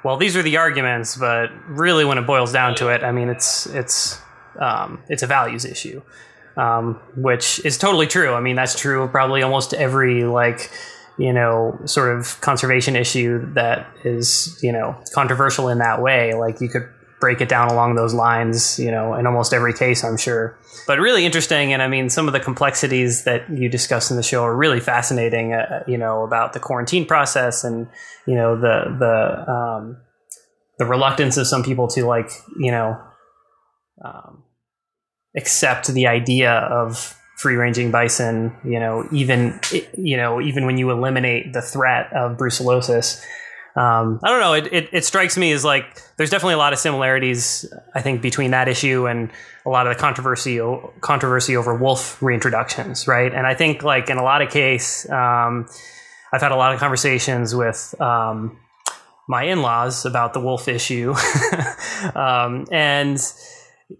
[0.05, 3.29] well, these are the arguments, but really, when it boils down to it, I mean,
[3.29, 4.21] it's it's
[4.61, 6.01] um, it's a values issue,
[6.57, 8.35] um, which is totally true.
[8.35, 10.71] I mean, that's true of probably almost every like
[11.19, 16.35] you know sort of conservation issue that is you know controversial in that way.
[16.35, 16.89] Like you could
[17.21, 20.59] break it down along those lines, you know, in almost every case, I'm sure.
[20.87, 24.23] But really interesting, and I mean, some of the complexities that you discuss in the
[24.23, 25.53] show are really fascinating.
[25.53, 27.89] Uh, you know, about the quarantine process, and
[28.27, 29.97] you know, the the um,
[30.79, 32.99] the reluctance of some people to like you know
[34.05, 34.45] um,
[35.37, 38.57] accept the idea of free ranging bison.
[38.65, 39.61] You know, even
[39.97, 43.23] you know even when you eliminate the threat of brucellosis.
[43.79, 44.55] Um, I don't know.
[44.55, 47.65] It, it, it strikes me as like there's definitely a lot of similarities.
[47.95, 49.31] I think between that issue and
[49.65, 50.61] a lot of the controversy
[51.01, 53.33] controversy over wolf reintroductions, right?
[53.33, 55.69] And I think like in a lot of case, um,
[56.33, 58.59] I've had a lot of conversations with um,
[59.29, 61.15] my in-laws about the wolf issue,
[62.17, 63.21] um, and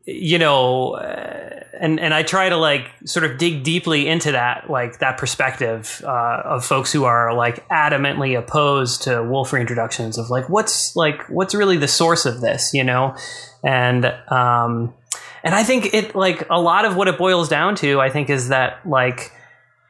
[0.05, 4.69] you know, uh, and and I try to like sort of dig deeply into that,
[4.69, 10.19] like that perspective uh, of folks who are like adamantly opposed to wolf reintroductions.
[10.19, 13.17] Of like, what's like, what's really the source of this, you know?
[13.65, 14.95] And um,
[15.43, 18.29] and I think it like a lot of what it boils down to, I think,
[18.29, 19.33] is that like,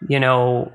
[0.08, 0.72] you know,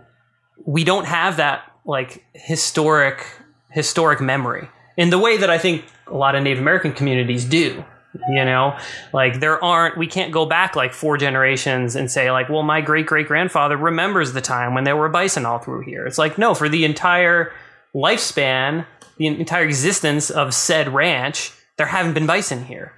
[0.65, 3.25] we don't have that like historic
[3.69, 7.85] historic memory in the way that I think a lot of Native American communities do
[8.29, 8.77] you know?
[9.13, 12.81] Like there aren't we can't go back like four generations and say like well my
[12.81, 16.05] great great grandfather remembers the time when there were bison all through here.
[16.05, 17.51] It's like no for the entire
[17.95, 18.85] lifespan
[19.17, 22.93] the entire existence of said ranch there haven't been bison here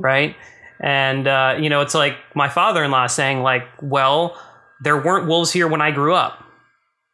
[0.00, 0.36] right?
[0.80, 4.40] And uh, you know it's like my father-in-law saying like well
[4.82, 6.42] there weren't wolves here when i grew up.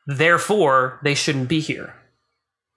[0.06, 1.94] Therefore they shouldn't be here.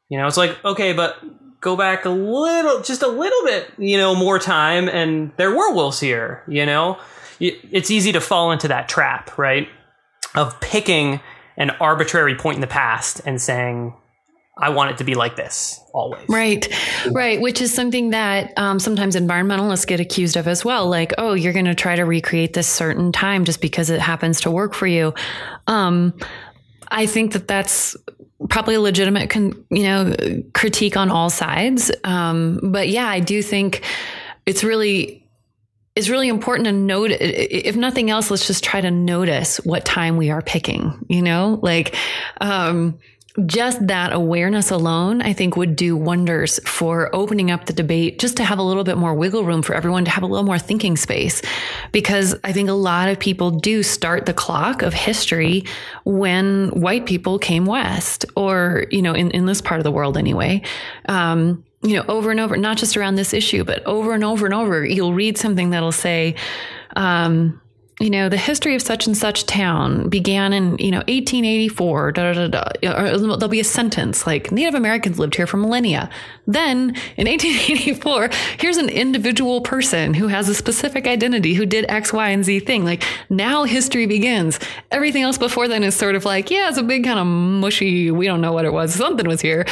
[0.10, 1.18] You know it's like okay but
[1.62, 5.74] go back a little, just a little bit, you know, more time, and there were
[5.74, 6.43] wolves here.
[6.47, 6.99] You know,
[7.39, 9.68] it's easy to fall into that trap, right?
[10.36, 11.20] Of picking
[11.57, 13.93] an arbitrary point in the past and saying,
[14.62, 16.28] I want it to be like this always.
[16.28, 16.68] Right,
[17.12, 17.39] right.
[17.39, 20.88] Which is something that um, sometimes environmentalists get accused of as well.
[20.88, 24.41] Like, oh, you're going to try to recreate this certain time just because it happens
[24.41, 25.14] to work for you.
[25.68, 26.14] Um,
[26.89, 27.95] I think that that's
[28.48, 30.16] probably a legitimate, con, you know,
[30.54, 31.92] critique on all sides.
[32.04, 33.84] Um, but yeah, I do think
[34.46, 35.20] it's really
[35.96, 40.16] it's really important to note if nothing else let's just try to notice what time
[40.16, 41.94] we are picking you know like
[42.40, 42.98] um,
[43.46, 48.38] just that awareness alone, I think would do wonders for opening up the debate just
[48.38, 50.60] to have a little bit more wiggle room for everyone to have a little more
[50.60, 51.42] thinking space.
[51.92, 55.64] Because I think a lot of people do start the clock of history
[56.06, 60.18] when white people came west or, you know, in, in this part of the world
[60.18, 60.62] anyway.
[61.08, 64.46] Um, you know, over and over, not just around this issue, but over and over
[64.46, 66.36] and over, you'll read something that'll say,
[66.98, 67.62] um,
[68.00, 72.34] you know, the history of such and such town began in, you know, 1884, da,
[72.34, 76.10] da, da, or uh, there'll be a sentence like Native Americans lived here for millennia.
[76.47, 82.14] Then in 1884, here's an individual person who has a specific identity who did X,
[82.14, 82.86] Y, and Z thing.
[82.86, 84.62] Like now history begins.
[84.91, 88.12] Everything else before then is sort of like, yeah, it's a big kind of mushy,
[88.12, 88.93] we don't know what it was.
[88.93, 89.66] Something was here.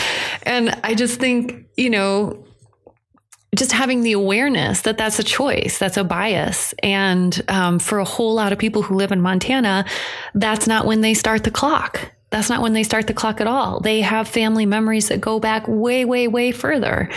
[0.44, 2.44] And I just think, you know,
[3.58, 6.74] just having the awareness that that's a choice, that's a bias.
[6.84, 9.86] And um, for a whole lot of people who live in Montana,
[10.34, 12.12] that's not when they start the clock.
[12.30, 13.80] That's not when they start the clock at all.
[13.80, 17.10] They have family memories that go back way, way, way further.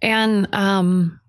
[0.00, 1.20] And, um,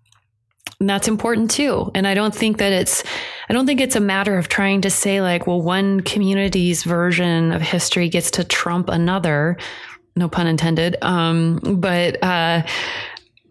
[0.80, 1.91] and that's important too.
[1.95, 3.03] And I don't think that it's,
[3.49, 7.51] I don't think it's a matter of trying to say like, well, one community's version
[7.51, 9.57] of history gets to trump another.
[10.16, 10.97] No pun intended.
[11.01, 12.66] Um, but, uh,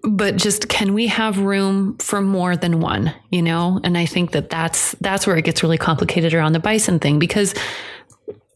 [0.07, 4.33] but just can we have room for more than one you know and i think
[4.33, 7.55] that that's that's where it gets really complicated around the bison thing because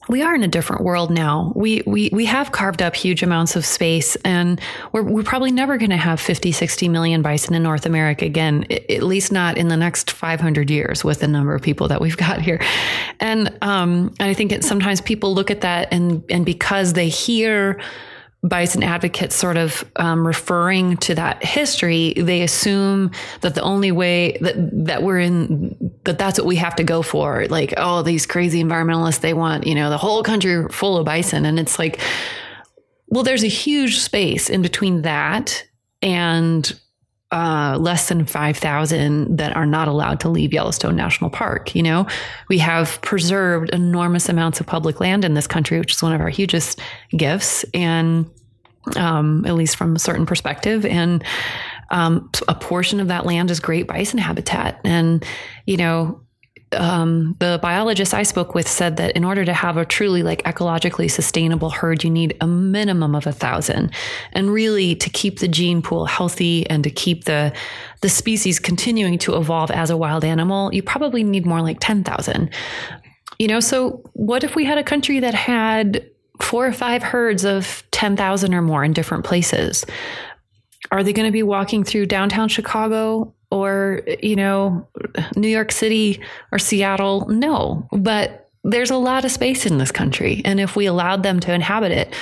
[0.09, 1.53] we are in a different world now.
[1.55, 4.61] We we we have carved up huge amounts of space, and
[4.93, 8.65] we're we're probably never going to have 50, 60 million bison in North America again.
[8.71, 12.17] At least not in the next 500 years with the number of people that we've
[12.17, 12.61] got here.
[13.21, 17.81] And um, I think it, sometimes people look at that and and because they hear
[18.43, 23.11] bison advocates sort of um, referring to that history, they assume
[23.41, 24.55] that the only way that
[24.87, 27.47] that we're in that that's what we have to go for.
[27.47, 31.45] Like, oh, these crazy environmentalists, they want you know the whole country full of bison,
[31.45, 32.01] and it's like,
[33.09, 35.65] well, there's a huge space in between that
[36.01, 36.79] and
[37.31, 41.75] uh, less than 5,000 that are not allowed to leave Yellowstone National Park.
[41.75, 42.07] You know,
[42.49, 46.21] we have preserved enormous amounts of public land in this country, which is one of
[46.21, 47.65] our hugest gifts.
[47.75, 48.31] And,
[48.97, 50.87] um, at least from a certain perspective.
[50.87, 51.23] And,
[51.91, 54.81] um, a portion of that land is great bison habitat.
[54.85, 55.25] And,
[55.67, 56.21] you know,
[56.73, 60.43] um, the biologist I spoke with said that in order to have a truly like
[60.43, 63.93] ecologically sustainable herd, you need a minimum of a thousand.
[64.33, 67.53] And really to keep the gene pool healthy and to keep the,
[68.03, 72.51] the species continuing to evolve as a wild animal, you probably need more like 10,000.
[73.39, 76.05] You know, so what if we had a country that had
[76.41, 79.85] four or five herds of 10,000 or more in different places?
[80.91, 84.87] are they going to be walking through downtown Chicago or, you know,
[85.37, 86.21] New York City
[86.53, 87.27] or Seattle?
[87.29, 90.43] No, but there's a lot of space in this country.
[90.45, 92.15] And if we allowed them to inhabit it,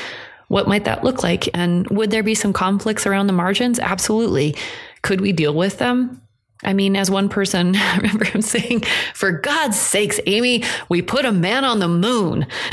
[0.48, 1.48] what might that look like?
[1.54, 3.80] And would there be some conflicts around the margins?
[3.80, 4.54] Absolutely.
[5.02, 6.20] Could we deal with them?
[6.64, 8.82] I mean, as one person, I remember him saying,
[9.14, 12.46] for God's sakes, Amy, we put a man on the moon.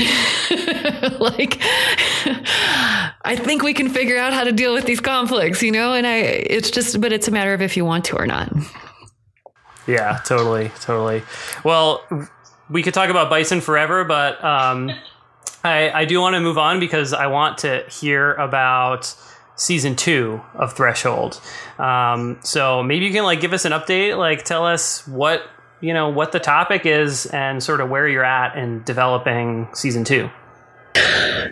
[1.20, 1.58] like,
[3.26, 5.92] I think we can figure out how to deal with these conflicts, you know?
[5.92, 8.52] And I, it's just, but it's a matter of if you want to or not.
[9.86, 10.70] Yeah, totally.
[10.80, 11.22] Totally.
[11.62, 12.02] Well,
[12.70, 14.90] we could talk about bison forever, but um,
[15.62, 19.14] I, I do want to move on because I want to hear about
[19.56, 21.40] season two of Threshold.
[21.78, 25.42] Um, so maybe you can like give us an update, like tell us what
[25.80, 30.04] you know what the topic is and sort of where you're at in developing season
[30.04, 30.30] two.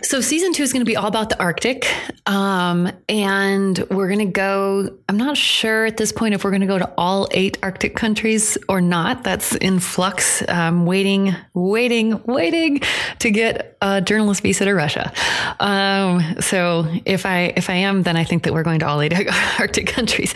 [0.05, 1.87] So season two is going to be all about the Arctic,
[2.27, 4.99] um, and we're going to go.
[5.09, 7.95] I'm not sure at this point if we're going to go to all eight Arctic
[7.95, 9.23] countries or not.
[9.23, 10.43] That's in flux.
[10.49, 12.81] Um, waiting, waiting, waiting
[13.21, 15.13] to get a journalist visa to Russia.
[15.61, 19.01] Um, so if I if I am, then I think that we're going to all
[19.01, 19.15] eight
[19.61, 20.35] Arctic countries.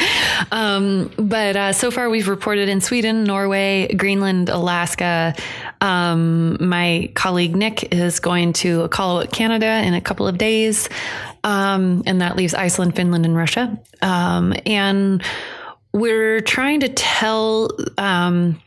[0.52, 5.34] Um, but uh, so far, we've reported in Sweden, Norway, Greenland, Alaska.
[5.80, 10.88] Um, my colleague Nick is going to Iqaluit, Canada in a couple of days.
[11.44, 13.78] Um, and that leaves Iceland, Finland, and Russia.
[14.02, 15.22] Um, and
[15.92, 17.70] we're trying to tell.
[17.98, 18.60] Um,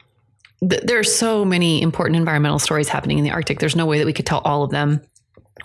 [0.68, 3.60] th- there are so many important environmental stories happening in the Arctic.
[3.60, 5.02] There's no way that we could tell all of them.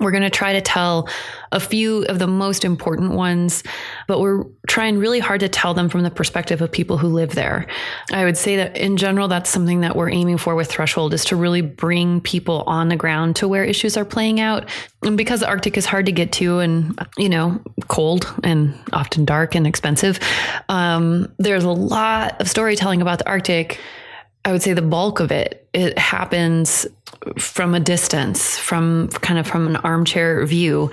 [0.00, 1.08] We're going to try to tell
[1.52, 3.62] a few of the most important ones,
[4.08, 7.34] but we're trying really hard to tell them from the perspective of people who live
[7.34, 7.66] there.
[8.12, 11.24] I would say that in general, that's something that we're aiming for with Threshold is
[11.26, 14.68] to really bring people on the ground to where issues are playing out.
[15.02, 19.24] And because the Arctic is hard to get to and, you know, cold and often
[19.24, 20.18] dark and expensive,
[20.68, 23.78] um, there's a lot of storytelling about the Arctic.
[24.44, 26.86] I would say the bulk of it, it happens
[27.38, 30.90] from a distance, from kind of from an armchair view,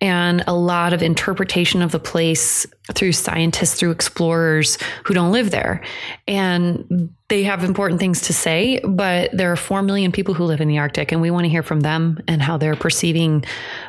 [0.00, 5.50] and a lot of interpretation of the place through scientists, through explorers who don't live
[5.50, 5.82] there.
[6.26, 10.60] And they have important things to say, but there are 4 million people who live
[10.60, 13.44] in the Arctic, and we want to hear from them and how they're perceiving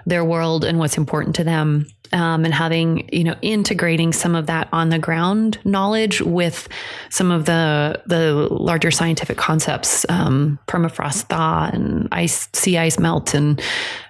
[0.06, 1.88] their world and what's important to them.
[2.12, 6.68] Um, and having, you know, integrating some of that on the ground knowledge with
[7.10, 13.36] some of the the larger scientific concepts, um, permafrost thaw and ice, sea ice melt,
[13.36, 13.62] and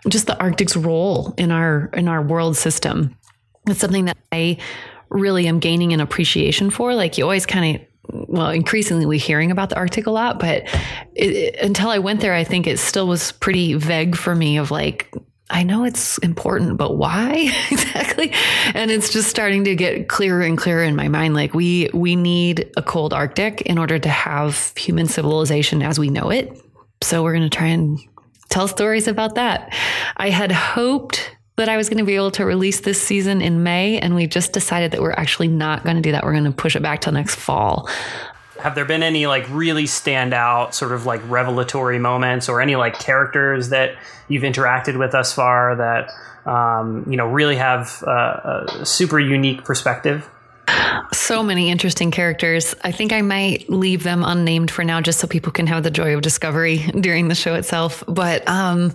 [0.07, 3.15] just the Arctic's role in our in our world system.
[3.67, 4.57] It's something that I
[5.09, 6.95] really am gaining an appreciation for.
[6.95, 7.81] Like you always kind of
[8.11, 10.63] well, increasingly we're hearing about the Arctic a lot, but
[11.15, 14.57] it, it, until I went there, I think it still was pretty vague for me
[14.57, 15.13] of like,
[15.51, 18.31] I know it's important, but why exactly?
[18.73, 21.33] And it's just starting to get clearer and clearer in my mind.
[21.33, 26.09] Like we, we need a cold Arctic in order to have human civilization as we
[26.09, 26.55] know it.
[27.01, 27.99] So we're going to try and
[28.49, 29.73] tell stories about that.
[30.17, 33.63] I had hoped that I was going to be able to release this season in
[33.63, 36.23] May, and we just decided that we're actually not going to do that.
[36.23, 37.89] We're going to push it back till next fall.
[38.59, 42.99] Have there been any like really standout sort of like revelatory moments or any like
[42.99, 43.95] characters that
[44.27, 46.11] you've interacted with thus far that
[46.45, 50.29] um, you know really have a, a super unique perspective?
[51.11, 52.75] So many interesting characters.
[52.83, 55.91] I think I might leave them unnamed for now just so people can have the
[55.91, 58.03] joy of discovery during the show itself.
[58.07, 58.93] But um,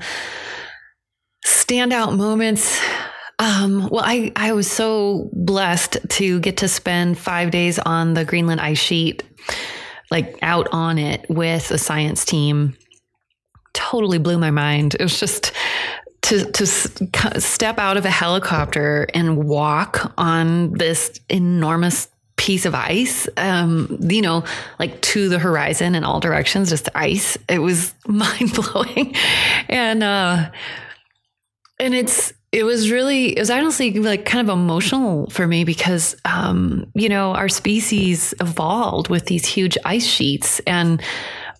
[1.44, 2.80] standout moments.
[3.38, 8.24] Um, well, I, I was so blessed to get to spend five days on the
[8.24, 9.22] Greenland ice sheet,
[10.10, 12.76] like out on it with a science team.
[13.72, 14.94] Totally blew my mind.
[14.94, 15.52] It was just
[16.22, 23.28] to to step out of a helicopter and walk on this enormous piece of ice,
[23.36, 24.44] um, you know,
[24.78, 27.36] like to the horizon in all directions, just ice.
[27.48, 29.14] It was mind blowing,
[29.68, 30.50] and uh,
[31.78, 36.16] and it's it was really it was honestly like kind of emotional for me because
[36.24, 41.02] um, you know our species evolved with these huge ice sheets and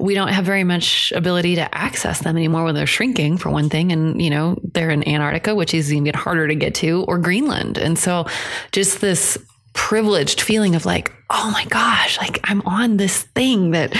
[0.00, 3.68] we don't have very much ability to access them anymore when they're shrinking for one
[3.68, 3.92] thing.
[3.92, 7.78] And you know they're in antarctica which is even harder to get to or greenland.
[7.78, 8.26] And so
[8.72, 9.36] just this
[9.72, 13.92] privileged feeling of like oh my gosh like i'm on this thing that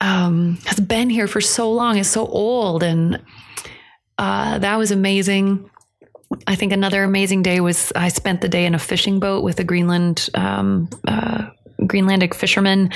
[0.00, 2.82] um, has been here for so long is so old.
[2.82, 3.22] And
[4.18, 5.70] uh, that was amazing.
[6.46, 9.58] I think another amazing day was I spent the day in a fishing boat with
[9.60, 11.46] a Greenland um, uh,
[11.80, 12.90] Greenlandic fisherman,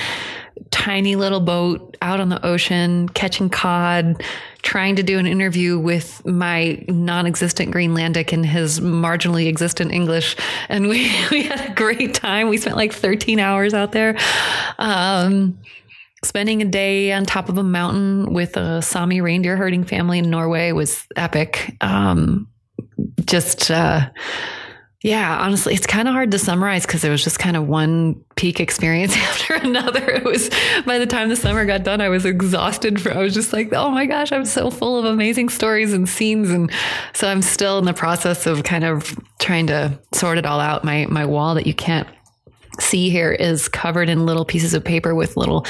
[0.71, 4.23] tiny little boat out on the ocean, catching cod,
[4.61, 10.35] trying to do an interview with my non-existent Greenlandic and his marginally existent English,
[10.69, 12.49] and we we had a great time.
[12.49, 14.17] We spent like 13 hours out there.
[14.77, 15.59] Um,
[16.23, 20.29] spending a day on top of a mountain with a Sami reindeer herding family in
[20.29, 21.75] Norway was epic.
[21.79, 22.47] Um,
[23.25, 24.09] just, uh,
[25.01, 28.21] yeah, honestly, it's kind of hard to summarize because it was just kind of one
[28.35, 30.05] peak experience after another.
[30.09, 30.49] It was
[30.85, 33.01] by the time the summer got done, I was exhausted.
[33.01, 36.07] For, I was just like, oh my gosh, I'm so full of amazing stories and
[36.07, 36.69] scenes, and
[37.13, 40.83] so I'm still in the process of kind of trying to sort it all out.
[40.83, 42.07] My my wall that you can't
[42.79, 45.65] see here is covered in little pieces of paper with little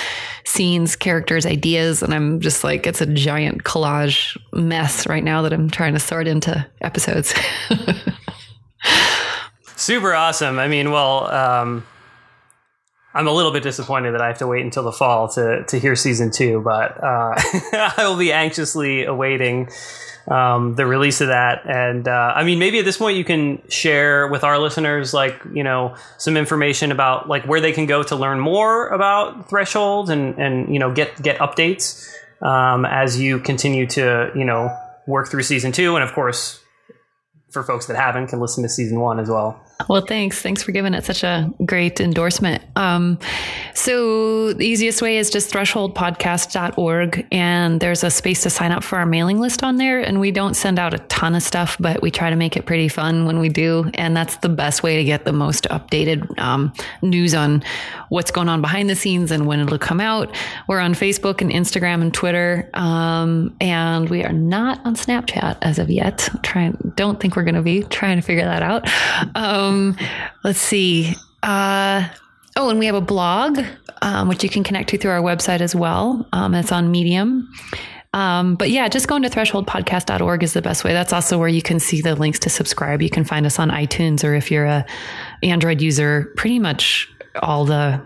[0.45, 2.01] scenes, characters, ideas.
[2.01, 5.99] And I'm just like, it's a giant collage mess right now that I'm trying to
[5.99, 7.33] sort into episodes.
[9.75, 10.59] Super awesome.
[10.59, 11.85] I mean, well, um,
[13.13, 15.79] I'm a little bit disappointed that I have to wait until the fall to, to
[15.79, 19.69] hear season two, but uh, I will be anxiously awaiting
[20.27, 21.65] um, the release of that.
[21.65, 25.41] And uh, I mean, maybe at this point you can share with our listeners, like
[25.53, 30.09] you know, some information about like where they can go to learn more about Threshold
[30.09, 34.75] and and you know get get updates um, as you continue to you know
[35.07, 36.59] work through season two, and of course,
[37.49, 39.59] for folks that haven't, can listen to season one as well.
[39.87, 40.41] Well, thanks.
[40.41, 42.61] Thanks for giving it such a great endorsement.
[42.75, 43.17] Um,
[43.73, 48.99] so the easiest way is just thresholdpodcast.org and there's a space to sign up for
[48.99, 50.01] our mailing list on there.
[50.01, 52.65] And we don't send out a ton of stuff, but we try to make it
[52.65, 53.89] pretty fun when we do.
[53.93, 57.63] And that's the best way to get the most updated um, news on
[58.09, 60.35] what's going on behind the scenes and when it'll come out.
[60.67, 62.69] We're on Facebook and Instagram and Twitter.
[62.73, 66.27] Um, and we are not on Snapchat as of yet.
[66.43, 68.85] Trying, don't think we're going to be trying to figure that out.
[69.69, 69.97] Um,
[70.43, 71.13] let's see.
[71.43, 72.07] Uh,
[72.55, 73.59] oh, and we have a blog,
[74.01, 76.27] um, which you can connect to through our website as well.
[76.33, 77.49] Um, it's on Medium.
[78.13, 80.93] Um, but yeah, just going to thresholdpodcast.org is the best way.
[80.93, 83.01] That's also where you can see the links to subscribe.
[83.01, 84.85] You can find us on iTunes, or if you're a
[85.43, 87.07] Android user, pretty much
[87.41, 88.03] all the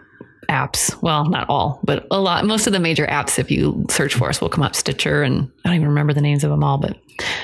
[0.50, 1.02] apps.
[1.02, 2.46] Well, not all, but a lot.
[2.46, 4.76] Most of the major apps, if you search for us, will come up.
[4.76, 6.78] Stitcher, and I don't even remember the names of them all.
[6.78, 6.98] But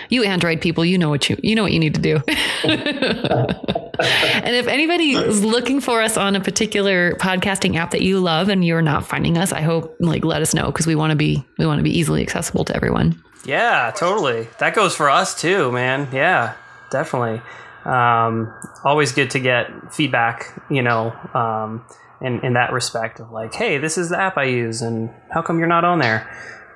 [0.10, 2.16] you Android people, you know what you you know what you need to do.
[2.64, 8.50] and if anybody is looking for us on a particular podcasting app that you love
[8.50, 11.16] and you're not finding us, I hope like let us know because we want to
[11.16, 13.22] be we want to be easily accessible to everyone.
[13.46, 14.48] Yeah, totally.
[14.60, 16.10] That goes for us too, man.
[16.12, 16.56] Yeah,
[16.92, 17.42] definitely.
[17.86, 21.86] Um, always good to get feedback, you know, um,
[22.22, 25.42] in, in that respect of like, hey, this is the app I use, and how
[25.42, 26.30] come you're not on there?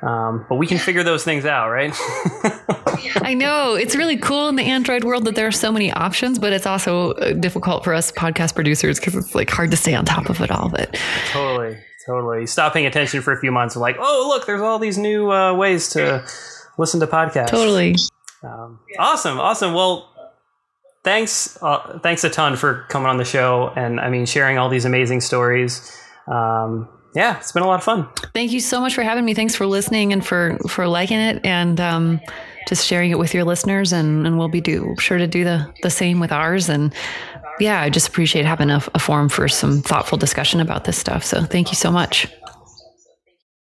[0.03, 1.93] Um, but we can figure those things out, right?
[3.21, 6.39] I know it's really cool in the Android world that there are so many options,
[6.39, 9.95] but it's also uh, difficult for us podcast producers because it's like hard to stay
[9.95, 10.69] on top of it all.
[10.69, 12.47] But totally, totally.
[12.47, 13.75] Stop paying attention for a few months.
[13.75, 16.25] And like, oh, look, there's all these new uh, ways to
[16.77, 17.47] listen to podcasts.
[17.47, 17.95] Totally.
[18.43, 19.73] Um, awesome, awesome.
[19.73, 20.12] Well,
[21.03, 24.69] thanks, uh, thanks a ton for coming on the show, and I mean sharing all
[24.69, 25.91] these amazing stories.
[26.27, 28.07] Um, yeah, it's been a lot of fun.
[28.33, 29.33] Thank you so much for having me.
[29.33, 32.19] Thanks for listening and for for liking it and um,
[32.67, 33.93] just sharing it with your listeners.
[33.93, 36.69] And, and we'll be do, sure to do the the same with ours.
[36.69, 36.93] And
[37.59, 41.23] yeah, I just appreciate having a, a forum for some thoughtful discussion about this stuff.
[41.23, 42.27] So thank you so much.